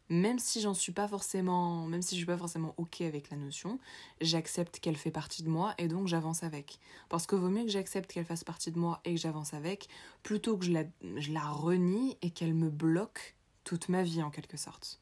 même 0.10 0.38
si 0.38 0.60
j'en 0.60 0.74
suis 0.74 0.92
pas 0.92 1.08
forcément, 1.08 1.86
même 1.86 2.02
si 2.02 2.16
je 2.16 2.18
suis 2.18 2.26
pas 2.26 2.38
forcément 2.38 2.74
ok 2.78 3.02
avec 3.02 3.30
la 3.30 3.38
notion, 3.38 3.80
j'accepte 4.22 4.80
qu'elle 4.80 4.98
fait 4.98 5.12
partie 5.12 5.44
de 5.44 5.50
moi 5.50 5.74
et 5.78 5.88
donc 5.88 6.08
j'avance 6.08 6.44
avec. 6.44 6.78
Parce 7.10 7.26
que 7.26 7.36
vaut 7.36 7.50
mieux 7.50 7.64
que 7.64 7.70
j'accepte 7.70 8.12
qu'elle 8.12 8.26
fasse 8.26 8.44
partie 8.44 8.72
de 8.72 8.78
moi 8.78 9.00
et 9.06 9.14
que 9.14 9.20
j'avance 9.20 9.54
avec, 9.54 9.88
plutôt 10.22 10.58
que 10.58 10.66
je 10.66 10.72
la, 10.72 10.84
je 11.18 11.32
la 11.32 11.48
renie 11.48 12.18
et 12.22 12.32
qu'elle 12.32 12.54
me 12.54 12.70
bloque 12.70 13.36
toute 13.64 13.88
ma 13.88 14.04
vie 14.04 14.22
en 14.22 14.30
quelque 14.30 14.58
sorte. 14.58 15.00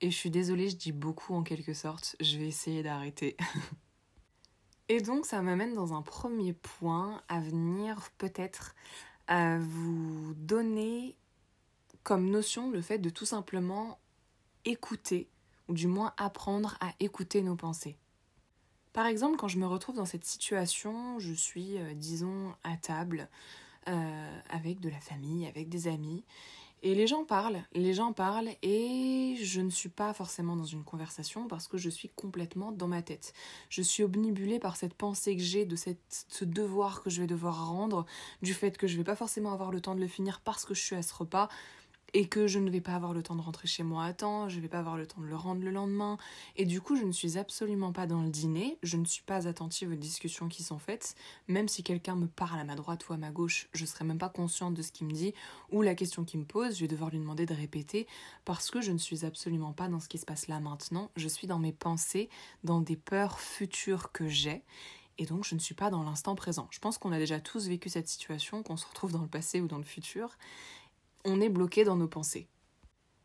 Et 0.00 0.10
je 0.10 0.16
suis 0.16 0.30
désolée, 0.30 0.70
je 0.70 0.76
dis 0.76 0.92
beaucoup 0.92 1.34
en 1.34 1.42
quelque 1.42 1.74
sorte, 1.74 2.16
je 2.20 2.38
vais 2.38 2.46
essayer 2.46 2.82
d'arrêter. 2.82 3.36
et 4.90 5.00
donc 5.00 5.24
ça 5.24 5.40
m'amène 5.40 5.72
dans 5.72 5.94
un 5.94 6.02
premier 6.02 6.52
point 6.52 7.22
à 7.28 7.38
venir 7.38 8.10
peut-être 8.18 8.74
à 9.28 9.56
vous 9.56 10.34
donner 10.34 11.14
comme 12.02 12.28
notion 12.28 12.72
le 12.72 12.82
fait 12.82 12.98
de 12.98 13.08
tout 13.08 13.24
simplement 13.24 14.00
écouter, 14.64 15.28
ou 15.68 15.74
du 15.74 15.86
moins 15.86 16.12
apprendre 16.16 16.76
à 16.80 16.92
écouter 16.98 17.40
nos 17.40 17.54
pensées. 17.54 17.96
Par 18.92 19.06
exemple, 19.06 19.36
quand 19.36 19.46
je 19.46 19.58
me 19.58 19.66
retrouve 19.66 19.94
dans 19.94 20.06
cette 20.06 20.24
situation, 20.24 21.20
je 21.20 21.34
suis, 21.34 21.78
euh, 21.78 21.94
disons, 21.94 22.52
à 22.64 22.76
table 22.76 23.28
euh, 23.86 24.40
avec 24.48 24.80
de 24.80 24.88
la 24.88 24.98
famille, 24.98 25.46
avec 25.46 25.68
des 25.68 25.86
amis, 25.86 26.24
Et 26.82 26.94
les 26.94 27.06
gens 27.06 27.24
parlent, 27.24 27.62
les 27.74 27.92
gens 27.92 28.14
parlent 28.14 28.48
et 28.62 29.36
je 29.42 29.60
ne 29.60 29.68
suis 29.68 29.90
pas 29.90 30.14
forcément 30.14 30.56
dans 30.56 30.64
une 30.64 30.82
conversation 30.82 31.46
parce 31.46 31.68
que 31.68 31.76
je 31.76 31.90
suis 31.90 32.08
complètement 32.08 32.72
dans 32.72 32.88
ma 32.88 33.02
tête. 33.02 33.34
Je 33.68 33.82
suis 33.82 34.02
obnubilée 34.02 34.58
par 34.58 34.76
cette 34.76 34.94
pensée 34.94 35.36
que 35.36 35.42
j'ai 35.42 35.66
de 35.66 35.76
cette, 35.76 36.24
ce 36.28 36.46
devoir 36.46 37.02
que 37.02 37.10
je 37.10 37.20
vais 37.20 37.26
devoir 37.26 37.68
rendre, 37.68 38.06
du 38.40 38.54
fait 38.54 38.78
que 38.78 38.86
je 38.86 38.96
vais 38.96 39.04
pas 39.04 39.14
forcément 39.14 39.52
avoir 39.52 39.70
le 39.70 39.82
temps 39.82 39.94
de 39.94 40.00
le 40.00 40.08
finir 40.08 40.40
parce 40.40 40.64
que 40.64 40.72
je 40.72 40.80
suis 40.80 40.96
à 40.96 41.02
ce 41.02 41.12
repas, 41.12 41.50
et 42.14 42.28
que 42.28 42.46
je 42.46 42.58
ne 42.58 42.70
vais 42.70 42.80
pas 42.80 42.94
avoir 42.94 43.12
le 43.12 43.22
temps 43.22 43.36
de 43.36 43.40
rentrer 43.40 43.68
chez 43.68 43.82
moi 43.82 44.04
à 44.04 44.12
temps, 44.12 44.48
je 44.48 44.56
ne 44.56 44.62
vais 44.62 44.68
pas 44.68 44.78
avoir 44.78 44.96
le 44.96 45.06
temps 45.06 45.20
de 45.20 45.26
le 45.26 45.36
rendre 45.36 45.62
le 45.62 45.70
lendemain, 45.70 46.18
et 46.56 46.64
du 46.64 46.80
coup 46.80 46.96
je 46.96 47.04
ne 47.04 47.12
suis 47.12 47.38
absolument 47.38 47.92
pas 47.92 48.06
dans 48.06 48.22
le 48.22 48.30
dîner, 48.30 48.78
je 48.82 48.96
ne 48.96 49.04
suis 49.04 49.22
pas 49.22 49.48
attentive 49.48 49.92
aux 49.92 49.96
discussions 49.96 50.48
qui 50.48 50.62
sont 50.62 50.78
faites, 50.78 51.14
même 51.48 51.68
si 51.68 51.82
quelqu'un 51.82 52.16
me 52.16 52.26
parle 52.26 52.58
à 52.58 52.64
ma 52.64 52.74
droite 52.74 53.08
ou 53.08 53.12
à 53.12 53.16
ma 53.16 53.30
gauche, 53.30 53.68
je 53.72 53.82
ne 53.82 53.86
serai 53.86 54.04
même 54.04 54.18
pas 54.18 54.28
consciente 54.28 54.74
de 54.74 54.82
ce 54.82 54.92
qu'il 54.92 55.06
me 55.06 55.12
dit, 55.12 55.34
ou 55.70 55.82
la 55.82 55.94
question 55.94 56.24
qu'il 56.24 56.40
me 56.40 56.44
pose, 56.44 56.76
je 56.76 56.80
vais 56.80 56.88
devoir 56.88 57.10
lui 57.10 57.18
demander 57.18 57.46
de 57.46 57.54
répéter, 57.54 58.06
parce 58.44 58.70
que 58.70 58.80
je 58.80 58.92
ne 58.92 58.98
suis 58.98 59.24
absolument 59.24 59.72
pas 59.72 59.88
dans 59.88 60.00
ce 60.00 60.08
qui 60.08 60.18
se 60.18 60.26
passe 60.26 60.48
là 60.48 60.60
maintenant, 60.60 61.10
je 61.16 61.28
suis 61.28 61.46
dans 61.46 61.58
mes 61.58 61.72
pensées, 61.72 62.28
dans 62.64 62.80
des 62.80 62.96
peurs 62.96 63.40
futures 63.40 64.12
que 64.12 64.28
j'ai, 64.28 64.62
et 65.18 65.26
donc 65.26 65.44
je 65.44 65.54
ne 65.54 65.60
suis 65.60 65.74
pas 65.74 65.90
dans 65.90 66.02
l'instant 66.02 66.34
présent. 66.34 66.66
Je 66.70 66.78
pense 66.78 66.96
qu'on 66.96 67.12
a 67.12 67.18
déjà 67.18 67.40
tous 67.40 67.68
vécu 67.68 67.90
cette 67.90 68.08
situation, 68.08 68.62
qu'on 68.62 68.78
se 68.78 68.86
retrouve 68.86 69.12
dans 69.12 69.20
le 69.20 69.28
passé 69.28 69.60
ou 69.60 69.68
dans 69.68 69.76
le 69.76 69.84
futur, 69.84 70.38
on 71.24 71.40
est 71.40 71.48
bloqué 71.48 71.84
dans 71.84 71.96
nos 71.96 72.08
pensées. 72.08 72.48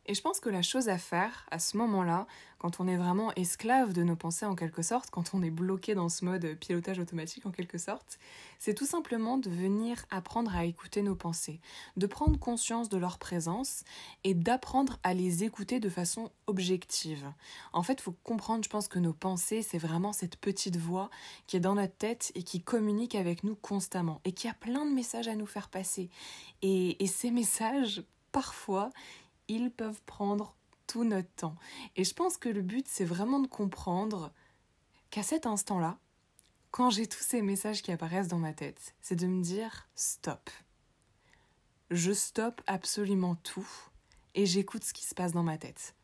Et 0.08 0.14
je 0.14 0.22
pense 0.22 0.40
que 0.40 0.50
la 0.50 0.62
chose 0.62 0.88
à 0.88 0.98
faire 0.98 1.48
à 1.50 1.58
ce 1.58 1.78
moment-là, 1.78 2.28
quand 2.60 2.80
on 2.80 2.88
est 2.88 2.98
vraiment 2.98 3.34
esclave 3.34 3.92
de 3.92 4.04
nos 4.04 4.16
pensées 4.16 4.46
en 4.46 4.56
quelque 4.56 4.84
sorte, 4.84 5.10
quand 5.10 5.34
on 5.34 5.42
est 5.42 5.50
bloqué 5.50 5.96
dans 5.96 6.10
ce 6.10 6.26
mode 6.26 6.56
pilotage 6.60 7.00
automatique 7.00 7.46
en 7.46 7.52
quelque 7.52 7.80
sorte, 7.80 8.20
c'est 8.60 8.76
tout 8.76 8.86
simplement 8.86 9.38
de 9.38 9.50
venir 9.50 10.06
apprendre 10.12 10.56
à 10.56 10.66
écouter 10.66 11.02
nos 11.02 11.16
pensées, 11.16 11.60
de 11.98 12.06
prendre 12.06 12.40
conscience 12.40 12.88
de 12.90 12.98
leur 12.98 13.18
présence 13.18 13.84
et 14.24 14.36
d'apprendre 14.36 15.00
à 15.04 15.16
les 15.16 15.44
écouter 15.44 15.80
de 15.80 15.90
façon 15.90 16.32
objective. 16.46 17.32
En 17.74 17.82
fait, 17.82 17.94
il 17.94 18.02
faut 18.02 18.16
comprendre, 18.24 18.64
je 18.64 18.70
pense 18.70 18.88
que 18.88 19.00
nos 19.00 19.14
pensées, 19.14 19.64
c'est 19.64 19.80
vraiment 19.80 20.14
cette 20.14 20.38
petite 20.38 20.78
voix 20.78 21.10
qui 21.48 21.58
est 21.58 21.62
dans 21.62 21.76
notre 21.76 21.96
tête 21.96 22.32
et 22.36 22.44
qui 22.44 22.62
communique 22.62 23.16
avec 23.16 23.44
nous 23.44 23.56
constamment 23.56 24.22
et 24.24 24.34
qui 24.34 24.48
a 24.48 24.54
plein 24.54 24.86
de 24.86 24.92
messages 24.92 25.28
à 25.28 25.36
nous 25.36 25.48
faire 25.48 25.70
passer. 25.70 26.10
Et, 26.62 27.04
et 27.04 27.08
ces 27.08 27.32
messages, 27.32 28.04
parfois, 28.32 28.92
ils 29.48 29.72
peuvent 29.72 30.02
prendre 30.06 30.56
tout 30.88 31.04
notre 31.04 31.32
temps. 31.36 31.56
Et 31.96 32.04
je 32.04 32.14
pense 32.14 32.38
que 32.38 32.50
le 32.50 32.62
but, 32.62 32.88
c'est 32.88 33.06
vraiment 33.06 33.40
de 33.40 33.48
comprendre 33.48 34.32
qu'à 35.10 35.24
cet 35.24 35.46
instant-là, 35.46 35.98
quand 36.72 36.90
j'ai 36.90 37.08
tous 37.08 37.24
ces 37.24 37.42
messages 37.42 37.82
qui 37.82 37.92
apparaissent 37.92 38.28
dans 38.28 38.38
ma 38.38 38.54
tête, 38.54 38.96
c'est 39.02 39.16
de 39.16 39.28
me 39.28 39.42
dire 39.42 39.88
stop. 39.96 40.50
Je 41.90 42.12
stoppe 42.12 42.62
absolument 42.68 43.36
tout 43.36 43.70
et 44.34 44.46
j'écoute 44.46 44.84
ce 44.84 44.94
qui 44.94 45.06
se 45.06 45.16
passe 45.16 45.32
dans 45.32 45.44
ma 45.44 45.58
tête. 45.58 45.96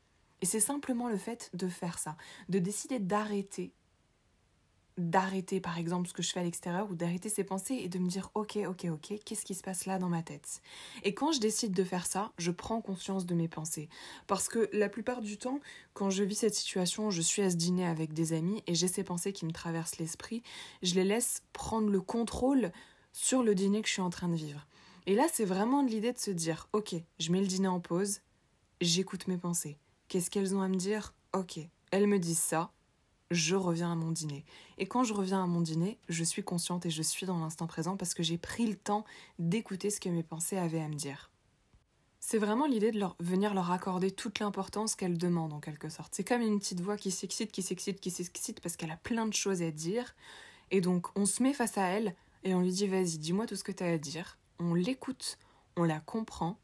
Et 0.41 0.45
c'est 0.45 0.59
simplement 0.59 1.09
le 1.09 1.17
fait 1.17 1.49
de 1.53 1.67
faire 1.67 1.99
ça, 1.99 2.15
de 2.49 2.59
décider 2.59 2.99
d'arrêter 2.99 3.73
d'arrêter 5.09 5.59
par 5.59 5.77
exemple 5.77 6.07
ce 6.07 6.13
que 6.13 6.21
je 6.21 6.31
fais 6.31 6.39
à 6.39 6.43
l'extérieur 6.43 6.89
ou 6.89 6.95
d'arrêter 6.95 7.29
ces 7.29 7.43
pensées 7.43 7.75
et 7.75 7.89
de 7.89 7.99
me 7.99 8.07
dire 8.07 8.29
ok 8.35 8.59
ok 8.67 8.85
ok 8.91 9.13
qu'est-ce 9.25 9.45
qui 9.45 9.55
se 9.55 9.63
passe 9.63 9.85
là 9.85 9.99
dans 9.99 10.09
ma 10.09 10.23
tête? 10.23 10.61
Et 11.03 11.13
quand 11.13 11.31
je 11.31 11.39
décide 11.39 11.73
de 11.73 11.83
faire 11.83 12.05
ça 12.05 12.31
je 12.37 12.51
prends 12.51 12.81
conscience 12.81 13.25
de 13.25 13.35
mes 13.35 13.47
pensées. 13.47 13.89
Parce 14.27 14.47
que 14.47 14.69
la 14.73 14.89
plupart 14.89 15.21
du 15.21 15.37
temps 15.37 15.59
quand 15.93 16.09
je 16.09 16.23
vis 16.23 16.35
cette 16.35 16.55
situation 16.55 17.09
je 17.09 17.21
suis 17.21 17.41
à 17.41 17.49
ce 17.49 17.55
dîner 17.55 17.85
avec 17.85 18.13
des 18.13 18.33
amis 18.33 18.63
et 18.67 18.75
j'ai 18.75 18.87
ces 18.87 19.03
pensées 19.03 19.33
qui 19.33 19.45
me 19.45 19.51
traversent 19.51 19.97
l'esprit. 19.97 20.43
Je 20.81 20.95
les 20.95 21.03
laisse 21.03 21.43
prendre 21.53 21.89
le 21.89 22.01
contrôle 22.01 22.71
sur 23.13 23.43
le 23.43 23.55
dîner 23.55 23.81
que 23.81 23.87
je 23.87 23.93
suis 23.93 24.01
en 24.01 24.09
train 24.09 24.29
de 24.29 24.35
vivre. 24.35 24.65
Et 25.07 25.15
là 25.15 25.25
c'est 25.31 25.45
vraiment 25.45 25.83
l'idée 25.83 26.13
de 26.13 26.19
se 26.19 26.31
dire 26.31 26.67
ok 26.73 26.95
je 27.19 27.31
mets 27.31 27.41
le 27.41 27.47
dîner 27.47 27.67
en 27.67 27.79
pause 27.79 28.21
j'écoute 28.81 29.27
mes 29.27 29.37
pensées. 29.37 29.77
Qu'est-ce 30.07 30.29
qu'elles 30.29 30.55
ont 30.55 30.61
à 30.61 30.67
me 30.67 30.75
dire? 30.75 31.13
Ok 31.33 31.59
elles 31.91 32.07
me 32.07 32.19
disent 32.19 32.39
ça 32.39 32.71
je 33.31 33.55
reviens 33.55 33.91
à 33.91 33.95
mon 33.95 34.11
dîner. 34.11 34.45
Et 34.77 34.85
quand 34.85 35.03
je 35.03 35.13
reviens 35.13 35.43
à 35.43 35.47
mon 35.47 35.61
dîner, 35.61 35.97
je 36.09 36.23
suis 36.23 36.43
consciente 36.43 36.85
et 36.85 36.89
je 36.89 37.01
suis 37.01 37.25
dans 37.25 37.39
l'instant 37.39 37.65
présent 37.65 37.97
parce 37.97 38.13
que 38.13 38.23
j'ai 38.23 38.37
pris 38.37 38.67
le 38.67 38.75
temps 38.75 39.05
d'écouter 39.39 39.89
ce 39.89 39.99
que 39.99 40.09
mes 40.09 40.21
pensées 40.21 40.57
avaient 40.57 40.81
à 40.81 40.87
me 40.87 40.95
dire. 40.95 41.31
C'est 42.19 42.37
vraiment 42.37 42.67
l'idée 42.67 42.91
de 42.91 42.99
leur, 42.99 43.15
venir 43.19 43.53
leur 43.53 43.71
accorder 43.71 44.11
toute 44.11 44.39
l'importance 44.39 44.95
qu'elles 44.95 45.17
demandent 45.17 45.53
en 45.53 45.59
quelque 45.59 45.89
sorte. 45.89 46.13
C'est 46.13 46.23
comme 46.23 46.41
une 46.41 46.59
petite 46.59 46.81
voix 46.81 46.97
qui 46.97 47.09
s'excite, 47.09 47.51
qui 47.51 47.63
s'excite, 47.63 47.99
qui 47.99 48.11
s'excite 48.11 48.59
parce 48.59 48.75
qu'elle 48.75 48.91
a 48.91 48.97
plein 48.97 49.25
de 49.25 49.33
choses 49.33 49.63
à 49.63 49.71
dire. 49.71 50.13
Et 50.69 50.81
donc 50.81 51.07
on 51.17 51.25
se 51.25 51.41
met 51.41 51.53
face 51.53 51.77
à 51.77 51.87
elle 51.87 52.15
et 52.43 52.53
on 52.53 52.61
lui 52.61 52.71
dit 52.71 52.85
vas-y, 52.85 53.17
dis-moi 53.17 53.47
tout 53.47 53.55
ce 53.55 53.63
que 53.63 53.71
tu 53.71 53.83
as 53.83 53.87
à 53.87 53.97
dire. 53.97 54.37
On 54.59 54.73
l'écoute, 54.73 55.39
on 55.77 55.83
la 55.83 55.99
comprend 55.99 56.59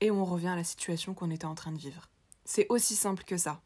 et 0.00 0.10
on 0.10 0.24
revient 0.24 0.48
à 0.48 0.56
la 0.56 0.64
situation 0.64 1.14
qu'on 1.14 1.30
était 1.30 1.44
en 1.44 1.54
train 1.54 1.72
de 1.72 1.78
vivre. 1.78 2.08
C'est 2.44 2.66
aussi 2.70 2.96
simple 2.96 3.24
que 3.24 3.36
ça. 3.36 3.60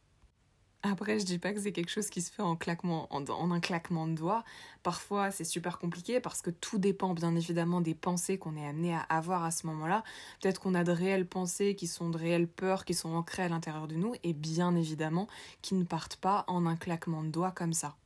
Après, 0.91 1.19
je 1.19 1.25
dis 1.25 1.39
pas 1.39 1.53
que 1.53 1.61
c'est 1.61 1.73
quelque 1.73 1.91
chose 1.91 2.09
qui 2.11 2.23
se 2.23 2.31
fait 2.31 2.43
en, 2.43 2.55
claquement, 2.55 3.09
en, 3.11 3.51
un 3.51 3.61
claquement 3.61 4.07
de 4.07 4.15
doigts. 4.15 4.45
Parfois, 4.83 5.31
c'est 5.31 5.45
super 5.45 5.79
compliqué 5.79 6.21
parce 6.21 6.43
que 6.43 6.51
tout 6.51 6.79
dépend 6.79 7.13
bien 7.13 7.35
évidemment 7.35 7.81
des 7.81 7.95
pensées 7.95 8.39
qu'on 8.39 8.57
est 8.57 8.67
amené 8.67 8.95
à 8.95 9.01
avoir 9.01 9.45
à 9.45 9.51
ce 9.51 9.67
moment-là. 9.67 10.05
Peut-être 10.41 10.61
qu'on 10.61 10.75
a 10.75 10.85
de 10.85 10.93
réelles 10.93 11.27
pensées 11.27 11.75
qui 11.75 11.87
sont 11.87 12.11
de 12.11 12.19
réelles 12.19 12.49
peurs 12.49 12.85
qui 12.85 12.95
sont 12.95 13.15
ancrées 13.15 13.43
à 13.43 13.49
l'intérieur 13.49 13.89
de 13.89 13.97
nous 13.97 14.15
et 14.23 14.33
bien 14.33 14.77
évidemment 14.77 15.27
qui 15.63 15.75
ne 15.75 15.85
partent 15.85 16.17
pas 16.17 16.45
en 16.47 16.67
un 16.67 16.77
claquement 16.77 17.23
de 17.23 17.29
doigts 17.29 17.53
comme 17.53 17.73
ça. 17.73 17.97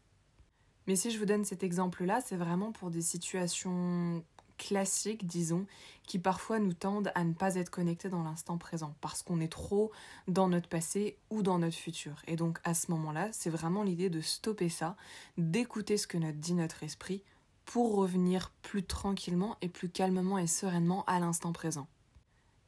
Mais 0.87 0.97
si 0.97 1.11
je 1.11 1.19
vous 1.19 1.27
donne 1.27 1.45
cet 1.45 1.63
exemple-là, 1.63 2.21
c'est 2.25 2.37
vraiment 2.37 2.73
pour 2.73 2.91
des 2.91 3.03
situations 3.03 4.25
classiques, 4.61 5.27
disons, 5.27 5.67
qui 6.07 6.19
parfois 6.19 6.59
nous 6.59 6.75
tendent 6.75 7.11
à 7.15 7.25
ne 7.25 7.33
pas 7.33 7.55
être 7.55 7.71
connectés 7.71 8.11
dans 8.11 8.23
l'instant 8.23 8.59
présent, 8.59 8.95
parce 9.01 9.23
qu'on 9.23 9.41
est 9.41 9.51
trop 9.51 9.91
dans 10.29 10.49
notre 10.49 10.69
passé 10.69 11.17
ou 11.31 11.43
dans 11.43 11.59
notre 11.59 11.77
futur. 11.77 12.17
Et 12.27 12.37
donc 12.37 12.59
à 12.63 12.75
ce 12.75 12.91
moment-là, 12.91 13.31
c'est 13.33 13.51
vraiment 13.51 13.83
l'idée 13.83 14.11
de 14.11 14.21
stopper 14.21 14.69
ça, 14.69 14.97
d'écouter 15.39 15.97
ce 15.97 16.07
que 16.07 16.19
notre 16.19 16.39
dit 16.39 16.55
notre 16.55 16.83
esprit, 16.83 17.23
pour 17.65 17.97
revenir 17.97 18.53
plus 18.63 18.85
tranquillement 18.85 19.57
et 19.63 19.69
plus 19.69 19.89
calmement 19.89 20.39
et 20.39 20.47
sereinement 20.47 21.05
à 21.07 21.21
l'instant 21.21 21.53
présent. 21.53 21.89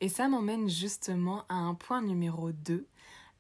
Et 0.01 0.09
ça 0.09 0.29
m'emmène 0.29 0.69
justement 0.69 1.45
à 1.49 1.57
un 1.57 1.75
point 1.75 2.03
numéro 2.03 2.53
2, 2.53 2.87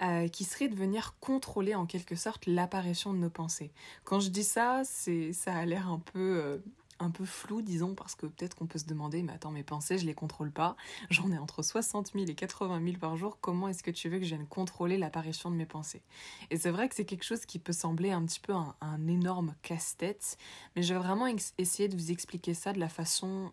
euh, 0.02 0.26
qui 0.26 0.42
serait 0.42 0.66
de 0.66 0.75
venir 0.75 1.14
contrôler 1.21 1.76
en 1.76 1.87
quelque 1.87 2.16
sorte 2.16 2.47
l'apparition 2.47 3.12
de 3.12 3.18
nos 3.18 3.30
pensées. 3.30 3.71
Quand 4.02 4.18
je 4.18 4.30
dis 4.30 4.42
ça, 4.42 4.82
c'est 4.85 5.32
ça 5.32 5.54
a 5.54 5.64
l'air 5.64 5.88
un 5.88 6.00
peu 6.00 6.40
euh, 6.42 6.59
un 7.02 7.11
peu 7.11 7.25
flou, 7.25 7.62
disons, 7.62 7.94
parce 7.94 8.14
que 8.14 8.26
peut-être 8.26 8.54
qu'on 8.54 8.66
peut 8.66 8.78
se 8.78 8.87
demander, 8.87 9.23
mais 9.23 9.32
attends, 9.32 9.50
mes 9.50 9.62
pensées, 9.62 9.99
je 9.99 10.06
les 10.06 10.14
contrôle 10.14 10.50
pas. 10.50 10.76
J'en 11.11 11.30
ai 11.30 11.38
entre 11.38 11.62
60 11.62 12.12
000 12.12 12.26
et 12.26 12.35
80 12.35 12.82
000 12.85 12.99
par 12.99 13.16
jour. 13.16 13.38
Comment 13.40 13.68
est-ce 13.68 13.82
que 13.82 13.90
tu 13.90 14.09
veux 14.09 14.18
que 14.18 14.25
je 14.25 14.35
vienne 14.35 14.47
contrôler 14.47 14.99
l'apparition 14.99 15.50
de 15.50 15.56
mes 15.56 15.66
pensées? 15.66 16.02
Et 16.50 16.56
c'est 16.56 16.71
vrai 16.71 16.88
que 16.88 16.94
c'est 16.94 17.04
quelque 17.04 17.25
chose 17.25 17.44
qui 17.47 17.59
peut 17.59 17.73
sembler 17.73 18.11
un 18.11 18.25
petit 18.25 18.40
peu 18.40 18.52
un, 18.52 19.06
énorme 19.09 19.54
casse-tête, 19.62 20.38
mais 20.75 20.82
je 20.82 20.94
vais 20.94 21.00
vraiment 21.00 21.26
essayer 21.59 21.88
de 21.88 21.97
vous 21.97 22.11
expliquer 22.11 22.54
ça 22.54 22.73
de 22.73 22.78
la 22.78 22.88
façon, 22.88 23.52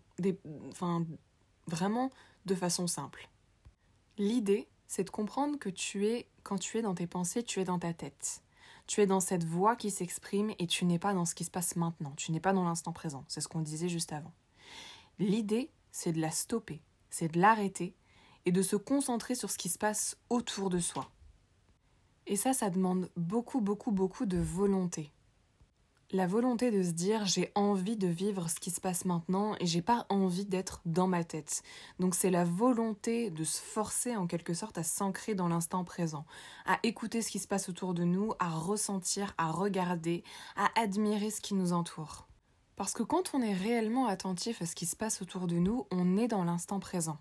enfin, 0.70 1.06
vraiment 1.68 2.12
de 2.46 2.56
façon 2.56 2.88
simple. 2.88 3.30
L'idée, 4.18 4.68
c'est 4.88 5.04
de 5.04 5.10
comprendre 5.10 5.58
que 5.58 5.70
tu 5.70 6.08
es, 6.08 6.28
quand 6.44 6.58
tu 6.58 6.78
es 6.78 6.82
dans 6.82 6.96
tes 6.96 7.08
pensées, 7.08 7.44
tu 7.44 7.60
es 7.60 7.64
dans 7.64 7.80
ta 7.80 7.94
tête. 7.94 8.42
Tu 8.90 9.02
es 9.02 9.06
dans 9.06 9.20
cette 9.20 9.44
voix 9.44 9.76
qui 9.76 9.92
s'exprime 9.92 10.52
et 10.58 10.66
tu 10.66 10.84
n'es 10.84 10.98
pas 10.98 11.14
dans 11.14 11.26
ce 11.26 11.36
qui 11.36 11.44
se 11.44 11.52
passe 11.52 11.76
maintenant, 11.76 12.12
tu 12.18 12.32
n'es 12.32 12.40
pas 12.40 12.54
dans 12.54 12.64
l'instant 12.64 12.92
présent, 12.92 13.24
c'est 13.28 13.40
ce 13.40 13.48
qu'on 13.48 13.62
disait 13.62 13.88
juste 13.88 14.12
avant. 14.14 14.34
L'idée, 15.20 15.70
c'est 15.92 16.12
de 16.12 16.20
la 16.20 16.32
stopper, 16.32 16.82
c'est 17.12 17.32
de 17.32 17.40
l'arrêter 17.40 17.94
et 18.48 18.52
de 18.52 18.64
se 18.64 18.76
concentrer 18.76 19.36
sur 19.36 19.52
ce 19.52 19.60
qui 19.60 19.70
se 19.70 19.78
passe 19.78 20.18
autour 20.32 20.72
de 20.72 20.80
soi. 20.80 21.12
Et 22.26 22.36
ça, 22.36 22.52
ça 22.52 22.72
demande 22.72 23.12
beaucoup, 23.16 23.62
beaucoup, 23.62 23.92
beaucoup 23.92 24.26
de 24.26 24.40
volonté 24.40 25.12
la 26.12 26.26
volonté 26.26 26.72
de 26.72 26.82
se 26.82 26.92
dire 26.92 27.26
j'ai 27.26 27.52
envie 27.54 27.96
de 27.96 28.08
vivre 28.08 28.50
ce 28.50 28.60
qui 28.60 28.72
se 28.72 28.82
passe 28.82 29.06
maintenant 29.06 29.56
et 29.60 29.68
j'ai 29.68 29.84
pas 29.84 30.08
envie 30.10 30.46
d'être 30.46 30.82
dans 30.86 31.08
ma 31.08 31.24
tête. 31.24 31.62
Donc 32.00 32.16
c'est 32.16 32.32
la 32.32 32.46
volonté 32.46 33.30
de 33.30 33.44
se 33.44 33.62
forcer 33.62 34.16
en 34.16 34.26
quelque 34.26 34.56
sorte 34.56 34.80
à 34.80 34.84
s'ancrer 34.84 35.36
dans 35.36 35.48
l'instant 35.48 35.84
présent, 35.84 36.26
à 36.66 36.80
écouter 36.82 37.22
ce 37.22 37.30
qui 37.30 37.38
se 37.38 37.48
passe 37.48 37.70
autour 37.70 37.94
de 37.94 38.04
nous, 38.04 38.34
à 38.40 38.50
ressentir, 38.50 39.36
à 39.38 39.52
regarder, 39.52 40.24
à 40.56 40.70
admirer 40.80 41.30
ce 41.30 41.42
qui 41.42 41.54
nous 41.54 41.74
entoure. 41.74 42.28
Parce 42.76 42.94
que 42.94 43.04
quand 43.04 43.36
on 43.36 43.42
est 43.42 43.54
réellement 43.54 44.08
attentif 44.08 44.62
à 44.64 44.66
ce 44.66 44.76
qui 44.76 44.88
se 44.88 44.96
passe 44.96 45.22
autour 45.22 45.46
de 45.46 45.58
nous, 45.58 45.86
on 45.92 46.18
est 46.18 46.28
dans 46.28 46.44
l'instant 46.44 46.80
présent. 46.80 47.20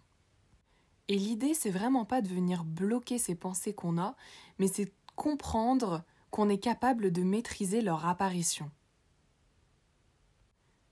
Et 1.08 1.16
l'idée 1.16 1.52
c'est 1.52 1.70
vraiment 1.70 2.06
pas 2.06 2.22
de 2.22 2.28
venir 2.28 2.64
bloquer 2.64 3.18
ces 3.18 3.34
pensées 3.34 3.74
qu'on 3.74 3.98
a, 3.98 4.16
mais 4.58 4.68
c'est 4.68 4.94
comprendre 5.14 6.04
qu'on 6.30 6.48
est 6.48 6.58
capable 6.58 7.10
de 7.10 7.22
maîtriser 7.22 7.82
leur 7.82 8.06
apparition. 8.06 8.70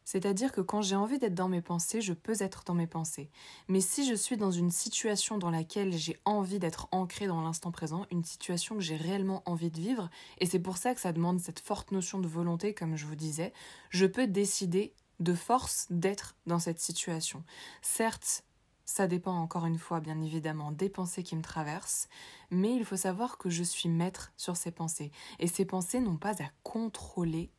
C'est-à-dire 0.07 0.53
que 0.53 0.63
quand 0.63 0.83
j'ai 0.83 0.97
envie 0.97 1.19
d'être 1.19 1.35
dans 1.35 1.49
mes 1.49 1.61
pensées, 1.61 2.01
je 2.01 2.15
peux 2.15 2.37
être 2.41 2.63
dans 2.65 2.75
mes 2.75 2.87
pensées. 2.87 3.29
Mais 3.69 3.81
si 3.81 4.09
je 4.09 4.15
suis 4.15 4.37
dans 4.37 4.53
une 4.53 4.71
situation 4.71 5.37
dans 5.37 5.51
laquelle 5.51 5.93
j'ai 5.93 6.17
envie 6.25 6.61
d'être 6.61 6.89
ancrée 6.93 7.27
dans 7.27 7.43
l'instant 7.43 7.73
présent, 7.73 8.07
une 8.13 8.25
situation 8.25 8.77
que 8.77 8.83
j'ai 8.83 8.97
réellement 8.97 9.43
envie 9.47 9.71
de 9.71 9.81
vivre, 9.81 10.09
et 10.39 10.47
c'est 10.47 10.61
pour 10.61 10.77
ça 10.79 10.95
que 10.95 11.01
ça 11.01 11.13
demande 11.13 11.41
cette 11.41 11.61
forte 11.61 11.91
notion 11.93 12.21
de 12.21 12.29
volonté, 12.29 12.73
comme 12.73 12.97
je 12.97 13.05
vous 13.05 13.17
disais, 13.17 13.53
je 13.91 14.07
peux 14.07 14.29
décider 14.29 14.95
de 15.19 15.35
force 15.35 15.87
d'être 15.91 16.37
dans 16.47 16.61
cette 16.61 16.79
situation. 16.79 17.43
Certes, 17.83 18.45
Ça 18.89 19.09
dépend 19.09 19.35
encore 19.35 19.67
une 19.67 19.79
fois, 19.79 19.99
bien 19.99 20.23
évidemment, 20.23 20.71
des 20.71 20.89
pensées 20.89 21.25
qui 21.25 21.35
me 21.35 21.43
traversent, 21.43 22.09
mais 22.51 22.73
il 22.77 22.85
faut 22.85 22.97
savoir 22.97 23.37
que 23.37 23.51
je 23.51 23.65
suis 23.65 23.89
maître 23.89 24.33
sur 24.37 24.57
ces 24.57 24.71
pensées. 24.71 25.11
Et 25.41 25.49
ces 25.49 25.65
pensées 25.65 25.99
n'ont 26.01 26.17
pas 26.17 26.41
à 26.41 26.47
contrôler 26.63 27.51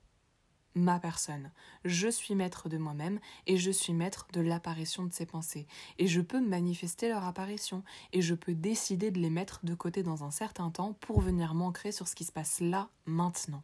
ma 0.75 0.99
personne. 0.99 1.51
Je 1.85 2.07
suis 2.07 2.35
maître 2.35 2.69
de 2.69 2.77
moi-même 2.77 3.19
et 3.45 3.57
je 3.57 3.71
suis 3.71 3.93
maître 3.93 4.27
de 4.33 4.41
l'apparition 4.41 5.05
de 5.05 5.13
ces 5.13 5.25
pensées. 5.25 5.67
Et 5.97 6.07
je 6.07 6.21
peux 6.21 6.39
manifester 6.39 7.09
leur 7.09 7.23
apparition 7.23 7.83
et 8.13 8.21
je 8.21 8.35
peux 8.35 8.53
décider 8.53 9.11
de 9.11 9.19
les 9.19 9.29
mettre 9.29 9.59
de 9.63 9.73
côté 9.73 10.03
dans 10.03 10.23
un 10.23 10.31
certain 10.31 10.69
temps 10.69 10.93
pour 10.93 11.21
venir 11.21 11.53
m'ancrer 11.53 11.91
sur 11.91 12.07
ce 12.07 12.15
qui 12.15 12.23
se 12.23 12.31
passe 12.31 12.59
là, 12.59 12.89
maintenant. 13.05 13.63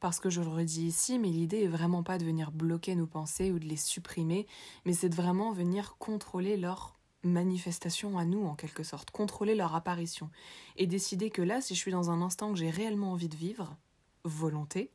Parce 0.00 0.20
que 0.20 0.30
je 0.30 0.40
le 0.40 0.48
redis 0.48 0.86
ici, 0.86 1.18
mais 1.18 1.28
l'idée 1.28 1.64
est 1.64 1.68
vraiment 1.68 2.04
pas 2.04 2.18
de 2.18 2.24
venir 2.24 2.52
bloquer 2.52 2.94
nos 2.94 3.06
pensées 3.06 3.50
ou 3.50 3.58
de 3.58 3.66
les 3.66 3.76
supprimer, 3.76 4.46
mais 4.84 4.92
c'est 4.92 5.08
de 5.08 5.16
vraiment 5.16 5.50
venir 5.52 5.96
contrôler 5.98 6.56
leur 6.56 6.98
manifestation 7.24 8.16
à 8.16 8.24
nous 8.24 8.46
en 8.46 8.54
quelque 8.54 8.84
sorte, 8.84 9.10
contrôler 9.10 9.56
leur 9.56 9.74
apparition 9.74 10.30
et 10.76 10.86
décider 10.86 11.30
que 11.30 11.42
là, 11.42 11.60
si 11.60 11.74
je 11.74 11.80
suis 11.80 11.90
dans 11.90 12.10
un 12.10 12.22
instant 12.22 12.52
que 12.52 12.58
j'ai 12.58 12.70
réellement 12.70 13.12
envie 13.12 13.28
de 13.28 13.36
vivre, 13.36 13.76
volonté, 14.24 14.92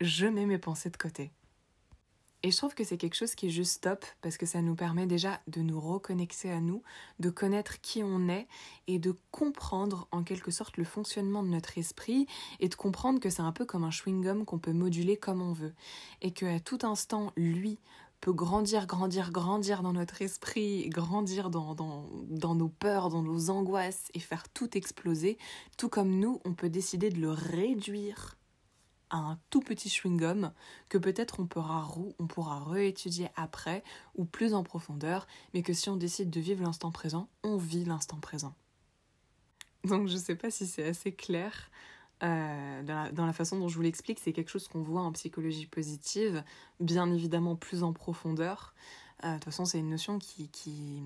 je 0.00 0.26
mets 0.26 0.46
mes 0.46 0.58
pensées 0.58 0.90
de 0.90 0.96
côté. 0.96 1.32
Et 2.44 2.52
je 2.52 2.56
trouve 2.56 2.74
que 2.74 2.84
c'est 2.84 2.96
quelque 2.96 3.16
chose 3.16 3.34
qui 3.34 3.48
est 3.48 3.50
juste 3.50 3.82
top 3.82 4.04
parce 4.22 4.36
que 4.36 4.46
ça 4.46 4.62
nous 4.62 4.76
permet 4.76 5.06
déjà 5.06 5.40
de 5.48 5.60
nous 5.60 5.80
reconnecter 5.80 6.52
à 6.52 6.60
nous, 6.60 6.84
de 7.18 7.30
connaître 7.30 7.80
qui 7.80 8.04
on 8.04 8.28
est 8.28 8.46
et 8.86 9.00
de 9.00 9.16
comprendre 9.32 10.06
en 10.12 10.22
quelque 10.22 10.52
sorte 10.52 10.76
le 10.76 10.84
fonctionnement 10.84 11.42
de 11.42 11.48
notre 11.48 11.78
esprit 11.78 12.28
et 12.60 12.68
de 12.68 12.74
comprendre 12.76 13.18
que 13.18 13.28
c'est 13.28 13.42
un 13.42 13.50
peu 13.50 13.64
comme 13.64 13.82
un 13.82 13.90
chewing-gum 13.90 14.44
qu'on 14.44 14.60
peut 14.60 14.72
moduler 14.72 15.16
comme 15.16 15.42
on 15.42 15.52
veut. 15.52 15.74
Et 16.22 16.30
qu'à 16.30 16.60
tout 16.60 16.78
instant, 16.82 17.32
lui 17.36 17.80
peut 18.20 18.32
grandir, 18.32 18.86
grandir, 18.86 19.32
grandir 19.32 19.82
dans 19.82 19.92
notre 19.92 20.22
esprit, 20.22 20.88
grandir 20.90 21.50
dans, 21.50 21.74
dans 21.74 22.54
nos 22.54 22.68
peurs, 22.68 23.08
dans 23.08 23.22
nos 23.22 23.50
angoisses 23.50 24.10
et 24.14 24.20
faire 24.20 24.48
tout 24.48 24.76
exploser, 24.76 25.38
tout 25.76 25.88
comme 25.88 26.20
nous, 26.20 26.40
on 26.44 26.54
peut 26.54 26.70
décider 26.70 27.10
de 27.10 27.20
le 27.20 27.30
réduire 27.30 28.38
un 29.16 29.38
tout 29.50 29.60
petit 29.60 29.88
chewing-gum 29.88 30.52
que 30.88 30.98
peut-être 30.98 31.40
on 31.40 31.46
pourra, 31.46 31.88
on 32.18 32.26
pourra 32.26 32.64
réétudier 32.64 33.28
après 33.36 33.82
ou 34.16 34.24
plus 34.24 34.54
en 34.54 34.62
profondeur, 34.62 35.26
mais 35.54 35.62
que 35.62 35.72
si 35.72 35.88
on 35.88 35.96
décide 35.96 36.30
de 36.30 36.40
vivre 36.40 36.62
l'instant 36.62 36.90
présent, 36.90 37.28
on 37.42 37.56
vit 37.56 37.84
l'instant 37.84 38.18
présent. 38.18 38.54
Donc 39.84 40.08
je 40.08 40.14
ne 40.14 40.18
sais 40.18 40.34
pas 40.34 40.50
si 40.50 40.66
c'est 40.66 40.86
assez 40.86 41.12
clair. 41.12 41.70
Euh, 42.24 42.82
dans, 42.82 43.26
la, 43.26 43.32
façon 43.32 43.58
dont 43.58 43.68
je 43.68 43.76
vous 43.76 43.82
l'explique, 43.82 44.18
c'est 44.18 44.32
quelque 44.32 44.50
chose 44.50 44.66
qu'on 44.66 44.82
voit 44.82 45.02
en 45.02 45.12
psychologie 45.12 45.66
positive, 45.66 46.42
bien 46.80 47.12
évidemment 47.12 47.54
plus 47.54 47.84
en 47.84 47.92
profondeur. 47.92 48.74
Euh, 49.24 49.28
de 49.28 49.34
toute 49.34 49.44
façon, 49.44 49.64
c'est 49.64 49.78
une 49.78 49.90
notion 49.90 50.18
qui, 50.18 50.48
qui, 50.48 51.00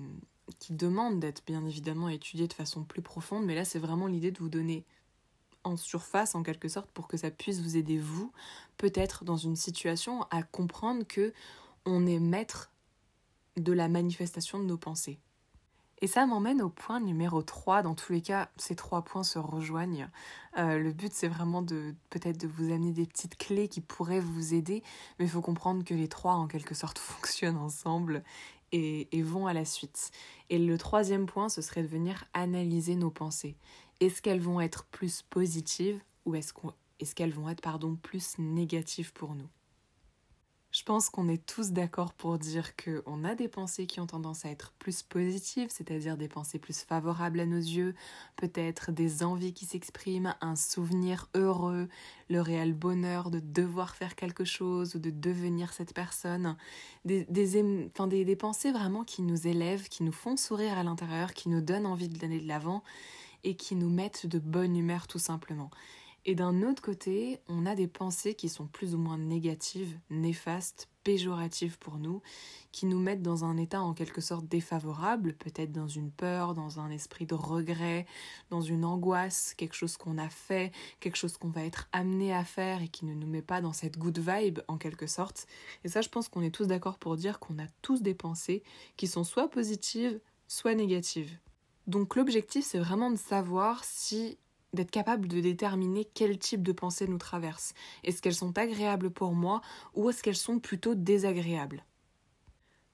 qui 0.59 0.73
demande 0.73 1.19
d'être 1.19 1.43
bien 1.45 1.63
évidemment 1.65 2.09
étudiée 2.09 2.47
de 2.47 2.53
façon 2.53 2.83
plus 2.83 3.03
profonde, 3.03 3.45
mais 3.45 3.53
là, 3.53 3.63
c'est 3.63 3.79
vraiment 3.79 4.07
l'idée 4.07 4.31
de 4.31 4.39
vous 4.39 4.49
donner 4.49 4.85
en 5.63 5.77
surface 5.77 6.35
en 6.35 6.43
quelque 6.43 6.67
sorte 6.67 6.89
pour 6.91 7.07
que 7.07 7.17
ça 7.17 7.31
puisse 7.31 7.61
vous 7.61 7.77
aider 7.77 7.97
vous 7.97 8.31
peut-être 8.77 9.23
dans 9.23 9.37
une 9.37 9.55
situation 9.55 10.23
à 10.31 10.43
comprendre 10.43 11.05
que 11.07 11.33
on 11.85 12.05
est 12.05 12.19
maître 12.19 12.71
de 13.57 13.73
la 13.73 13.87
manifestation 13.87 14.59
de 14.59 14.65
nos 14.65 14.77
pensées. 14.77 15.19
Et 16.01 16.07
ça 16.07 16.25
m'emmène 16.25 16.61
au 16.61 16.69
point 16.69 16.99
numéro 16.99 17.41
3. 17.41 17.81
Dans 17.81 17.95
tous 17.95 18.11
les 18.11 18.21
cas, 18.21 18.49
ces 18.57 18.75
trois 18.75 19.03
points 19.03 19.23
se 19.23 19.39
rejoignent. 19.39 20.09
Euh, 20.57 20.77
le 20.77 20.91
but, 20.91 21.13
c'est 21.13 21.29
vraiment 21.29 21.61
de 21.61 21.95
peut-être 22.09 22.37
de 22.37 22.47
vous 22.47 22.73
amener 22.73 22.91
des 22.91 23.05
petites 23.05 23.37
clés 23.37 23.69
qui 23.69 23.79
pourraient 23.79 24.19
vous 24.19 24.53
aider, 24.53 24.83
mais 25.17 25.25
il 25.25 25.31
faut 25.31 25.41
comprendre 25.41 25.85
que 25.85 25.93
les 25.93 26.09
trois, 26.09 26.33
en 26.33 26.47
quelque 26.47 26.75
sorte, 26.75 26.99
fonctionnent 26.99 27.57
ensemble 27.57 28.23
et, 28.73 29.07
et 29.17 29.21
vont 29.21 29.47
à 29.47 29.53
la 29.53 29.63
suite. 29.63 30.11
Et 30.49 30.59
le 30.59 30.77
troisième 30.77 31.25
point, 31.25 31.47
ce 31.47 31.61
serait 31.61 31.83
de 31.83 31.87
venir 31.87 32.25
analyser 32.33 32.95
nos 32.95 33.11
pensées. 33.11 33.55
Est-ce 34.03 34.21
qu'elles 34.21 34.41
vont 34.41 34.59
être 34.59 34.83
plus 34.83 35.21
positives 35.21 36.01
ou 36.25 36.35
est-ce 36.35 37.15
qu'elles 37.15 37.33
vont 37.33 37.47
être 37.47 37.61
pardon, 37.61 37.95
plus 37.95 38.37
négatives 38.37 39.13
pour 39.13 39.33
nous? 39.33 39.47
Je 40.71 40.83
pense 40.83 41.09
qu'on 41.09 41.29
est 41.29 41.45
tous 41.45 41.71
d'accord 41.71 42.11
pour 42.13 42.37
dire 42.37 42.75
qu'on 42.75 43.23
a 43.23 43.33
des 43.33 43.47
pensées 43.47 43.87
qui 43.87 44.01
ont 44.01 44.05
tendance 44.05 44.43
à 44.43 44.49
être 44.49 44.73
plus 44.77 45.03
positives, 45.03 45.69
c'est-à-dire 45.69 46.17
des 46.17 46.27
pensées 46.27 46.59
plus 46.59 46.79
favorables 46.81 47.39
à 47.39 47.45
nos 47.45 47.55
yeux, 47.55 47.95
peut-être 48.35 48.91
des 48.91 49.23
envies 49.23 49.53
qui 49.53 49.65
s'expriment, 49.65 50.35
un 50.41 50.57
souvenir 50.57 51.29
heureux, 51.33 51.87
le 52.29 52.41
réel 52.41 52.73
bonheur 52.73 53.31
de 53.31 53.39
devoir 53.39 53.95
faire 53.95 54.15
quelque 54.15 54.43
chose 54.43 54.95
ou 54.95 54.99
de 54.99 55.11
devenir 55.11 55.71
cette 55.71 55.93
personne, 55.93 56.57
des, 57.05 57.23
des, 57.29 58.25
des 58.25 58.35
pensées 58.35 58.73
vraiment 58.73 59.05
qui 59.05 59.21
nous 59.21 59.47
élèvent, 59.47 59.87
qui 59.87 60.03
nous 60.03 60.11
font 60.11 60.35
sourire 60.35 60.77
à 60.77 60.83
l'intérieur, 60.83 61.33
qui 61.33 61.47
nous 61.47 61.61
donnent 61.61 61.85
envie 61.85 62.09
d'aller 62.09 62.41
de 62.41 62.47
l'avant 62.49 62.83
et 63.43 63.55
qui 63.55 63.75
nous 63.75 63.89
mettent 63.89 64.25
de 64.25 64.39
bonne 64.39 64.75
humeur 64.75 65.07
tout 65.07 65.19
simplement. 65.19 65.69
Et 66.25 66.35
d'un 66.35 66.61
autre 66.61 66.81
côté, 66.81 67.41
on 67.49 67.65
a 67.65 67.75
des 67.75 67.87
pensées 67.87 68.33
qui 68.33 68.47
sont 68.47 68.65
plus 68.65 68.95
ou 68.95 68.97
moins 68.97 69.17
négatives, 69.17 69.99
néfastes, 70.09 70.87
péjoratives 71.03 71.77
pour 71.79 71.97
nous, 71.97 72.21
qui 72.71 72.85
nous 72.85 72.97
mettent 72.97 73.21
dans 73.21 73.43
un 73.43 73.57
état 73.57 73.81
en 73.81 73.93
quelque 73.93 74.21
sorte 74.21 74.47
défavorable, 74.47 75.33
peut-être 75.33 75.73
dans 75.73 75.89
une 75.89 76.11
peur, 76.11 76.53
dans 76.53 76.79
un 76.79 76.89
esprit 76.91 77.25
de 77.25 77.35
regret, 77.35 78.05
dans 78.49 78.61
une 78.61 78.85
angoisse, 78.85 79.53
quelque 79.53 79.75
chose 79.75 79.97
qu'on 79.97 80.17
a 80.17 80.29
fait, 80.29 80.71
quelque 81.01 81.17
chose 81.17 81.35
qu'on 81.35 81.49
va 81.49 81.65
être 81.65 81.89
amené 81.91 82.33
à 82.33 82.45
faire 82.45 82.81
et 82.81 82.87
qui 82.87 83.03
ne 83.03 83.13
nous 83.13 83.27
met 83.27 83.41
pas 83.41 83.59
dans 83.59 83.73
cette 83.73 83.97
good 83.97 84.17
vibe 84.17 84.59
en 84.69 84.77
quelque 84.77 85.07
sorte. 85.07 85.45
Et 85.83 85.89
ça, 85.89 85.99
je 85.99 86.07
pense 86.07 86.29
qu'on 86.29 86.41
est 86.41 86.55
tous 86.55 86.67
d'accord 86.67 86.99
pour 86.99 87.17
dire 87.17 87.39
qu'on 87.39 87.59
a 87.59 87.67
tous 87.81 88.01
des 88.01 88.15
pensées 88.15 88.63
qui 88.95 89.07
sont 89.07 89.25
soit 89.25 89.49
positives, 89.49 90.21
soit 90.47 90.73
négatives. 90.73 91.37
Donc 91.87 92.15
l'objectif, 92.15 92.65
c'est 92.65 92.79
vraiment 92.79 93.11
de 93.11 93.17
savoir 93.17 93.83
si 93.83 94.37
d'être 94.73 94.91
capable 94.91 95.27
de 95.27 95.39
déterminer 95.39 96.05
quel 96.05 96.39
type 96.39 96.63
de 96.63 96.71
pensée 96.71 97.07
nous 97.07 97.17
traverse. 97.17 97.73
Est-ce 98.03 98.21
qu'elles 98.21 98.33
sont 98.33 98.57
agréables 98.57 99.11
pour 99.11 99.33
moi 99.33 99.61
ou 99.93 100.09
est-ce 100.09 100.23
qu'elles 100.23 100.35
sont 100.35 100.59
plutôt 100.59 100.95
désagréables? 100.95 101.85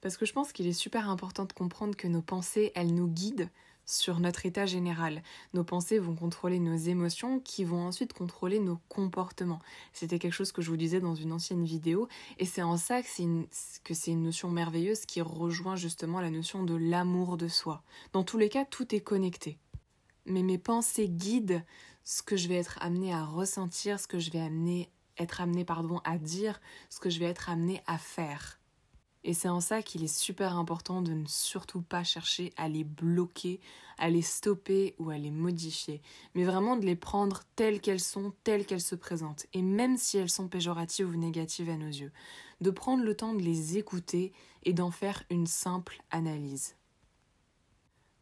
Parce 0.00 0.16
que 0.16 0.26
je 0.26 0.32
pense 0.32 0.52
qu'il 0.52 0.66
est 0.66 0.72
super 0.72 1.08
important 1.08 1.44
de 1.44 1.52
comprendre 1.52 1.96
que 1.96 2.08
nos 2.08 2.22
pensées, 2.22 2.72
elles 2.74 2.94
nous 2.94 3.08
guident 3.08 3.48
sur 3.90 4.20
notre 4.20 4.46
état 4.46 4.66
général. 4.66 5.22
Nos 5.54 5.64
pensées 5.64 5.98
vont 5.98 6.14
contrôler 6.14 6.58
nos 6.58 6.76
émotions 6.76 7.40
qui 7.40 7.64
vont 7.64 7.86
ensuite 7.86 8.12
contrôler 8.12 8.60
nos 8.60 8.78
comportements. 8.88 9.60
C'était 9.92 10.18
quelque 10.18 10.32
chose 10.32 10.52
que 10.52 10.62
je 10.62 10.70
vous 10.70 10.76
disais 10.76 11.00
dans 11.00 11.14
une 11.14 11.32
ancienne 11.32 11.64
vidéo 11.64 12.08
et 12.38 12.46
c'est 12.46 12.62
en 12.62 12.76
ça 12.76 13.02
que 13.02 13.08
c'est 13.08 13.22
une, 13.22 13.46
une 14.06 14.22
notion 14.22 14.50
merveilleuse 14.50 15.06
qui 15.06 15.20
rejoint 15.20 15.76
justement 15.76 16.20
la 16.20 16.30
notion 16.30 16.62
de 16.62 16.74
l'amour 16.74 17.36
de 17.36 17.48
soi. 17.48 17.82
Dans 18.12 18.24
tous 18.24 18.38
les 18.38 18.48
cas, 18.48 18.64
tout 18.64 18.94
est 18.94 19.00
connecté. 19.00 19.58
Mais 20.26 20.42
mes 20.42 20.58
pensées 20.58 21.08
guident 21.08 21.64
ce 22.04 22.22
que 22.22 22.36
je 22.36 22.48
vais 22.48 22.56
être 22.56 22.78
amené 22.80 23.12
à 23.12 23.24
ressentir, 23.24 23.98
ce 23.98 24.06
que 24.06 24.18
je 24.18 24.30
vais 24.30 24.86
être 25.18 25.40
amené 25.40 25.64
pardon, 25.64 26.00
à 26.04 26.18
dire, 26.18 26.60
ce 26.88 27.00
que 27.00 27.10
je 27.10 27.18
vais 27.18 27.26
être 27.26 27.50
amené 27.50 27.82
à 27.86 27.98
faire. 27.98 28.59
Et 29.22 29.34
c'est 29.34 29.48
en 29.48 29.60
ça 29.60 29.82
qu'il 29.82 30.02
est 30.02 30.14
super 30.14 30.56
important 30.56 31.02
de 31.02 31.12
ne 31.12 31.26
surtout 31.26 31.82
pas 31.82 32.04
chercher 32.04 32.52
à 32.56 32.68
les 32.68 32.84
bloquer, 32.84 33.60
à 33.98 34.08
les 34.08 34.22
stopper 34.22 34.94
ou 34.98 35.10
à 35.10 35.18
les 35.18 35.30
modifier, 35.30 36.00
mais 36.34 36.44
vraiment 36.44 36.76
de 36.76 36.86
les 36.86 36.96
prendre 36.96 37.42
telles 37.54 37.80
qu'elles 37.80 38.00
sont, 38.00 38.32
telles 38.44 38.64
qu'elles 38.64 38.80
se 38.80 38.94
présentent, 38.94 39.46
et 39.52 39.60
même 39.60 39.98
si 39.98 40.16
elles 40.16 40.30
sont 40.30 40.48
péjoratives 40.48 41.08
ou 41.08 41.16
négatives 41.16 41.68
à 41.68 41.76
nos 41.76 41.86
yeux, 41.86 42.12
de 42.62 42.70
prendre 42.70 43.04
le 43.04 43.14
temps 43.14 43.34
de 43.34 43.42
les 43.42 43.76
écouter 43.76 44.32
et 44.62 44.72
d'en 44.72 44.90
faire 44.90 45.22
une 45.28 45.46
simple 45.46 46.02
analyse. 46.10 46.76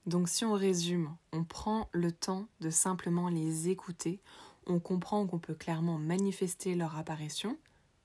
Donc 0.07 0.29
si 0.29 0.45
on 0.45 0.55
résume, 0.55 1.15
on 1.33 1.45
prend 1.45 1.89
le 1.93 2.11
temps 2.11 2.49
de 2.61 2.71
simplement 2.71 3.29
les 3.29 3.69
écouter, 3.69 4.21
on 4.67 4.81
comprend 4.81 5.27
qu'on 5.27 5.39
peut 5.39 5.55
clairement 5.55 5.99
manifester 5.99 6.75
leur 6.75 6.97
apparition, 6.97 7.57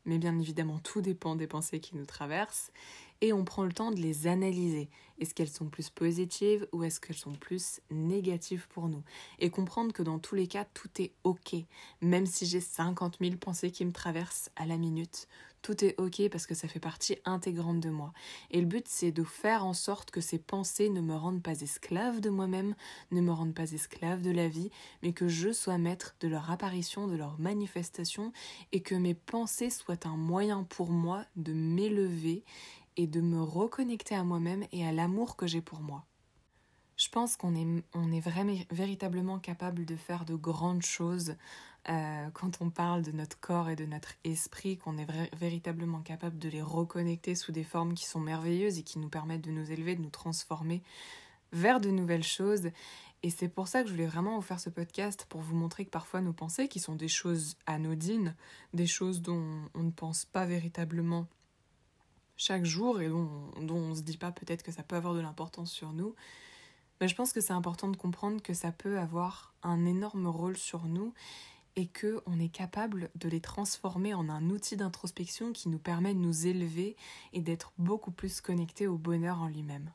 mais 0.06 0.18
bien 0.18 0.38
évidemment 0.40 0.80
tout 0.80 1.02
dépend 1.02 1.36
des 1.36 1.48
pensées 1.48 1.80
qui 1.80 1.96
nous 1.96 2.06
traversent, 2.06 2.72
et 3.22 3.34
on 3.34 3.46
prend 3.46 3.64
le 3.64 3.72
temps 3.72 3.92
de 3.92 4.00
les 4.00 4.28
analyser. 4.28 4.90
Est-ce 5.20 5.34
qu'elles 5.34 5.50
sont 5.50 5.70
plus 5.70 5.90
positives 5.90 6.68
ou 6.72 6.84
est-ce 6.84 7.00
qu'elles 7.00 7.16
sont 7.16 7.34
plus 7.34 7.80
négatives 7.92 8.68
pour 8.70 8.90
nous? 8.90 9.04
Et 9.40 9.50
comprendre 9.50 9.94
que 9.94 10.04
dans 10.04 10.20
tous 10.20 10.36
les 10.36 10.48
cas, 10.48 10.66
tout 10.66 10.90
est 11.00 11.14
OK. 11.24 11.56
Même 12.02 12.26
si 12.26 12.46
j'ai 12.46 12.60
50 12.62 13.18
000 13.22 13.36
pensées 13.38 13.72
qui 13.72 13.86
me 13.86 13.92
traversent 13.92 14.50
à 14.56 14.66
la 14.66 14.78
minute, 14.78 15.28
tout 15.64 15.84
est 15.86 15.96
ok 15.98 16.30
parce 16.30 16.46
que 16.46 16.54
ça 16.54 16.68
fait 16.68 16.82
partie 16.82 17.18
intégrante 17.26 17.80
de 17.80 17.90
moi. 17.90 18.14
Et 18.52 18.60
le 18.60 18.68
but, 18.68 18.86
c'est 18.88 19.14
de 19.14 19.24
faire 19.24 19.66
en 19.66 19.74
sorte 19.74 20.12
que 20.12 20.20
ces 20.20 20.38
pensées 20.38 20.90
ne 20.90 21.00
me 21.00 21.16
rendent 21.16 21.42
pas 21.42 21.62
esclave 21.62 22.20
de 22.20 22.30
moi-même, 22.30 22.76
ne 23.12 23.22
me 23.22 23.32
rendent 23.32 23.56
pas 23.56 23.72
esclave 23.72 24.22
de 24.22 24.32
la 24.32 24.50
vie, 24.50 24.70
mais 25.02 25.14
que 25.14 25.30
je 25.30 25.54
sois 25.54 25.78
maître 25.78 26.16
de 26.20 26.28
leur 26.28 26.52
apparition, 26.52 27.08
de 27.08 27.16
leur 27.16 27.40
manifestation, 27.40 28.34
et 28.74 28.82
que 28.82 28.94
mes 28.94 29.14
pensées 29.14 29.70
soient 29.70 30.06
un 30.06 30.18
moyen 30.18 30.64
pour 30.64 30.90
moi 30.90 31.26
de 31.38 31.54
m'élever 31.54 32.44
et 32.98 33.08
de 33.08 33.22
me 33.22 33.42
reconnecter 33.42 34.16
à 34.16 34.24
moi-même 34.24 34.66
et 34.72 34.86
à 34.86 34.92
l'amour 34.92 35.36
que 35.36 35.48
j'ai 35.48 35.62
pour 35.62 35.82
moi. 35.82 36.06
Je 36.96 37.10
pense 37.10 37.36
qu'on 37.36 37.56
est, 37.56 37.84
on 37.94 38.12
est 38.12 38.20
vraiment, 38.20 38.56
véritablement 38.72 39.40
capable 39.40 39.86
de 39.86 39.96
faire 39.96 40.26
de 40.26 40.36
grandes 40.36 40.84
choses 40.84 41.36
euh, 41.90 42.30
quand 42.34 42.62
on 42.62 42.70
parle 42.70 43.02
de 43.02 43.12
notre 43.12 43.40
corps 43.40 43.70
et 43.70 43.76
de 43.76 43.86
notre 43.86 44.14
esprit, 44.24 44.78
qu'on 44.78 44.98
est 44.98 45.08
véritablement 45.36 46.02
capable 46.02 46.38
de 46.38 46.50
les 46.50 46.62
reconnecter 46.62 47.36
sous 47.36 47.52
des 47.52 47.64
formes 47.64 47.94
qui 47.94 48.06
sont 48.06 48.22
merveilleuses 48.22 48.78
et 48.78 48.84
qui 48.84 49.00
nous 49.00 49.10
permettent 49.10 49.44
de 49.44 49.52
nous 49.52 49.72
élever, 49.72 49.96
de 49.96 50.02
nous 50.02 50.10
transformer 50.10 50.82
vers 51.52 51.82
de 51.82 51.90
nouvelles 51.90 52.24
choses. 52.24 52.70
Et 53.22 53.30
c'est 53.30 53.50
pour 53.50 53.68
ça 53.68 53.82
que 53.82 53.88
je 53.88 53.94
voulais 53.94 54.06
vraiment 54.06 54.36
vous 54.36 54.42
faire 54.42 54.60
ce 54.60 54.70
podcast, 54.70 55.26
pour 55.30 55.42
vous 55.42 55.56
montrer 55.56 55.86
que 55.86 55.90
parfois 55.90 56.22
nos 56.22 56.34
pensées, 56.34 56.68
qui 56.68 56.80
sont 56.80 56.96
des 56.96 57.08
choses 57.08 57.58
anodines, 57.66 58.36
des 58.74 58.88
choses 58.88 59.22
dont 59.22 59.46
on 59.74 59.84
ne 59.84 59.92
pense 59.92 60.26
pas 60.26 60.46
véritablement 60.46 61.28
chaque 62.38 62.66
jour 62.66 63.02
et 63.02 63.10
dont, 63.10 63.52
on 63.58 63.90
ne 63.90 63.96
se 63.96 64.02
dit 64.02 64.18
pas 64.18 64.32
peut-être 64.32 64.64
que 64.64 64.72
ça 64.72 64.84
peut 64.84 64.96
avoir 64.96 65.14
de 65.14 65.20
l'importance 65.20 65.72
sur 65.72 65.94
nous, 65.94 66.16
mais 67.00 67.08
je 67.08 67.16
pense 67.16 67.34
que 67.34 67.42
c'est 67.42 67.54
important 67.54 67.90
de 67.90 67.98
comprendre 67.98 68.42
que 68.42 68.54
ça 68.54 68.72
peut 68.72 69.00
avoir 69.00 69.54
un 69.64 69.86
énorme 69.86 70.28
rôle 70.28 70.58
sur 70.58 70.86
nous 70.86 71.14
et 71.76 71.88
que 71.88 72.22
on 72.26 72.40
est 72.40 72.50
capable 72.50 73.10
de 73.16 73.28
les 73.28 73.42
transformer 73.42 74.14
en 74.14 74.30
un 74.30 74.50
outil 74.50 74.78
d'introspection 74.78 75.52
qui 75.54 75.70
nous 75.70 75.80
permet 75.80 76.14
de 76.14 76.20
nous 76.20 76.48
élever 76.48 76.96
et 77.34 77.42
d'être 77.42 77.74
beaucoup 77.78 78.12
plus 78.12 78.42
connectés 78.42 78.88
au 78.88 78.98
bonheur 78.98 79.42
en 79.42 79.48
lui-même. 79.48 79.92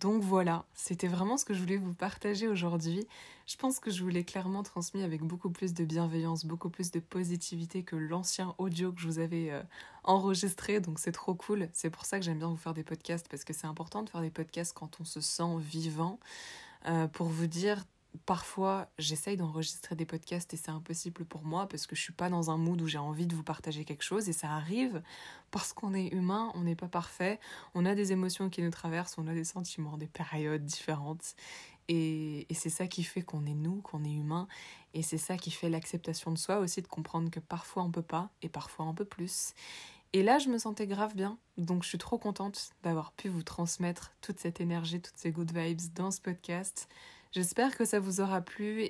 Donc 0.00 0.22
voilà, 0.22 0.66
c'était 0.74 1.08
vraiment 1.08 1.38
ce 1.38 1.46
que 1.46 1.54
je 1.54 1.60
voulais 1.60 1.78
vous 1.78 1.94
partager 1.94 2.48
aujourd'hui. 2.48 3.06
Je 3.46 3.56
pense 3.56 3.80
que 3.80 3.90
je 3.90 4.02
vous 4.02 4.08
l'ai 4.08 4.24
clairement 4.24 4.62
transmis 4.62 5.02
avec 5.02 5.22
beaucoup 5.22 5.48
plus 5.48 5.72
de 5.72 5.84
bienveillance, 5.84 6.44
beaucoup 6.44 6.68
plus 6.68 6.90
de 6.90 7.00
positivité 7.00 7.82
que 7.82 7.96
l'ancien 7.96 8.54
audio 8.58 8.92
que 8.92 9.00
je 9.00 9.06
vous 9.06 9.18
avais 9.20 9.50
euh, 9.50 9.62
enregistré, 10.04 10.80
donc 10.80 10.98
c'est 10.98 11.12
trop 11.12 11.34
cool. 11.34 11.68
C'est 11.72 11.88
pour 11.88 12.04
ça 12.04 12.18
que 12.18 12.24
j'aime 12.26 12.38
bien 12.38 12.48
vous 12.48 12.56
faire 12.56 12.74
des 12.74 12.84
podcasts, 12.84 13.26
parce 13.28 13.44
que 13.44 13.54
c'est 13.54 13.66
important 13.66 14.02
de 14.02 14.10
faire 14.10 14.20
des 14.20 14.30
podcasts 14.30 14.74
quand 14.74 15.00
on 15.00 15.04
se 15.04 15.22
sent 15.22 15.56
vivant, 15.60 16.20
euh, 16.88 17.06
pour 17.06 17.28
vous 17.28 17.46
dire 17.46 17.82
parfois 18.24 18.88
j'essaye 18.98 19.36
d'enregistrer 19.36 19.94
des 19.94 20.06
podcasts 20.06 20.52
et 20.54 20.56
c'est 20.56 20.70
impossible 20.70 21.24
pour 21.24 21.44
moi 21.44 21.68
parce 21.68 21.86
que 21.86 21.96
je 21.96 22.00
suis 22.00 22.12
pas 22.12 22.28
dans 22.28 22.50
un 22.50 22.56
mood 22.56 22.80
où 22.80 22.86
j'ai 22.86 22.98
envie 22.98 23.26
de 23.26 23.34
vous 23.34 23.42
partager 23.42 23.84
quelque 23.84 24.02
chose 24.04 24.28
et 24.28 24.32
ça 24.32 24.50
arrive 24.50 25.02
parce 25.50 25.72
qu'on 25.72 25.94
est 25.94 26.08
humain, 26.08 26.50
on 26.54 26.62
n'est 26.62 26.76
pas 26.76 26.88
parfait, 26.88 27.38
on 27.74 27.84
a 27.84 27.94
des 27.94 28.12
émotions 28.12 28.48
qui 28.50 28.62
nous 28.62 28.70
traversent, 28.70 29.16
on 29.18 29.26
a 29.26 29.34
des 29.34 29.44
sentiments, 29.44 29.96
des 29.96 30.06
périodes 30.06 30.64
différentes 30.64 31.34
et, 31.88 32.46
c'est 32.52 32.70
ça 32.70 32.86
qui 32.86 33.04
fait 33.04 33.22
qu'on 33.22 33.46
est 33.46 33.54
nous, 33.54 33.80
qu'on 33.82 34.04
est 34.04 34.12
humain 34.12 34.48
et 34.94 35.02
c'est 35.02 35.18
ça 35.18 35.36
qui 35.36 35.50
fait 35.50 35.68
l'acceptation 35.68 36.32
de 36.32 36.38
soi 36.38 36.58
aussi 36.58 36.82
de 36.82 36.88
comprendre 36.88 37.30
que 37.30 37.40
parfois 37.40 37.82
on 37.82 37.90
peut 37.90 38.02
pas 38.02 38.30
et 38.42 38.48
parfois 38.48 38.86
on 38.86 38.94
peut 38.94 39.04
plus. 39.04 39.52
Et 40.12 40.22
là, 40.22 40.38
je 40.38 40.48
me 40.48 40.56
sentais 40.56 40.86
grave 40.86 41.14
bien, 41.14 41.36
donc 41.58 41.82
je 41.82 41.88
suis 41.88 41.98
trop 41.98 42.16
contente 42.16 42.70
d'avoir 42.82 43.12
pu 43.12 43.28
vous 43.28 43.42
transmettre 43.42 44.12
toute 44.22 44.38
cette 44.38 44.60
énergie, 44.60 45.00
toutes 45.00 45.18
ces 45.18 45.30
good 45.30 45.52
vibes 45.52 45.92
dans 45.94 46.10
ce 46.10 46.20
podcast. 46.20 46.88
J'espère 47.36 47.76
que 47.76 47.84
ça 47.84 48.00
vous 48.00 48.22
aura 48.22 48.40
plu. 48.40 48.88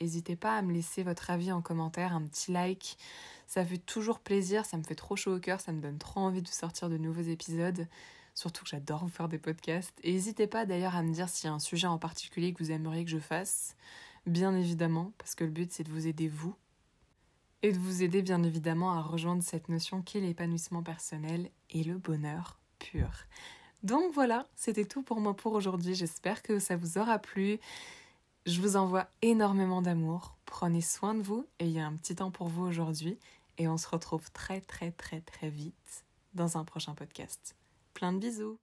N'hésitez 0.00 0.34
pas 0.34 0.56
à 0.56 0.62
me 0.62 0.72
laisser 0.72 1.04
votre 1.04 1.30
avis 1.30 1.52
en 1.52 1.62
commentaire, 1.62 2.12
un 2.12 2.22
petit 2.22 2.50
like. 2.50 2.98
Ça 3.46 3.64
fait 3.64 3.78
toujours 3.78 4.18
plaisir, 4.18 4.66
ça 4.66 4.76
me 4.76 4.82
fait 4.82 4.96
trop 4.96 5.14
chaud 5.14 5.36
au 5.36 5.38
cœur, 5.38 5.60
ça 5.60 5.70
me 5.70 5.80
donne 5.80 5.98
trop 5.98 6.18
envie 6.18 6.42
de 6.42 6.48
sortir 6.48 6.88
de 6.88 6.98
nouveaux 6.98 7.22
épisodes. 7.22 7.86
Surtout 8.34 8.64
que 8.64 8.70
j'adore 8.70 9.04
vous 9.04 9.12
faire 9.12 9.28
des 9.28 9.38
podcasts. 9.38 9.96
Et 10.02 10.12
n'hésitez 10.12 10.48
pas 10.48 10.66
d'ailleurs 10.66 10.96
à 10.96 11.04
me 11.04 11.12
dire 11.12 11.28
s'il 11.28 11.46
y 11.46 11.52
a 11.52 11.54
un 11.54 11.60
sujet 11.60 11.86
en 11.86 11.98
particulier 11.98 12.52
que 12.52 12.64
vous 12.64 12.72
aimeriez 12.72 13.04
que 13.04 13.12
je 13.12 13.20
fasse. 13.20 13.76
Bien 14.26 14.56
évidemment, 14.56 15.12
parce 15.16 15.36
que 15.36 15.44
le 15.44 15.50
but 15.50 15.70
c'est 15.70 15.84
de 15.84 15.92
vous 15.92 16.08
aider 16.08 16.26
vous. 16.26 16.56
Et 17.62 17.70
de 17.70 17.78
vous 17.78 18.02
aider 18.02 18.22
bien 18.22 18.42
évidemment 18.42 18.92
à 18.94 19.02
rejoindre 19.02 19.44
cette 19.44 19.68
notion 19.68 20.02
qu'est 20.02 20.18
l'épanouissement 20.18 20.82
personnel 20.82 21.48
et 21.70 21.84
le 21.84 21.96
bonheur 21.96 22.58
pur. 22.80 23.08
Donc 23.84 24.14
voilà, 24.14 24.46
c'était 24.56 24.86
tout 24.86 25.02
pour 25.02 25.20
moi 25.20 25.36
pour 25.36 25.52
aujourd'hui. 25.52 25.94
J'espère 25.94 26.42
que 26.42 26.58
ça 26.58 26.74
vous 26.74 26.96
aura 26.96 27.18
plu. 27.18 27.60
Je 28.46 28.60
vous 28.60 28.76
envoie 28.76 29.08
énormément 29.20 29.82
d'amour. 29.82 30.36
Prenez 30.46 30.80
soin 30.80 31.14
de 31.14 31.22
vous 31.22 31.46
et 31.58 31.66
il 31.66 31.72
y 31.72 31.80
a 31.80 31.86
un 31.86 31.94
petit 31.94 32.16
temps 32.16 32.30
pour 32.30 32.48
vous 32.48 32.64
aujourd'hui. 32.64 33.18
Et 33.58 33.68
on 33.68 33.76
se 33.76 33.86
retrouve 33.86 34.30
très 34.32 34.62
très 34.62 34.90
très 34.90 35.20
très 35.20 35.50
vite 35.50 36.04
dans 36.32 36.56
un 36.56 36.64
prochain 36.64 36.94
podcast. 36.94 37.56
Plein 37.92 38.14
de 38.14 38.18
bisous 38.18 38.58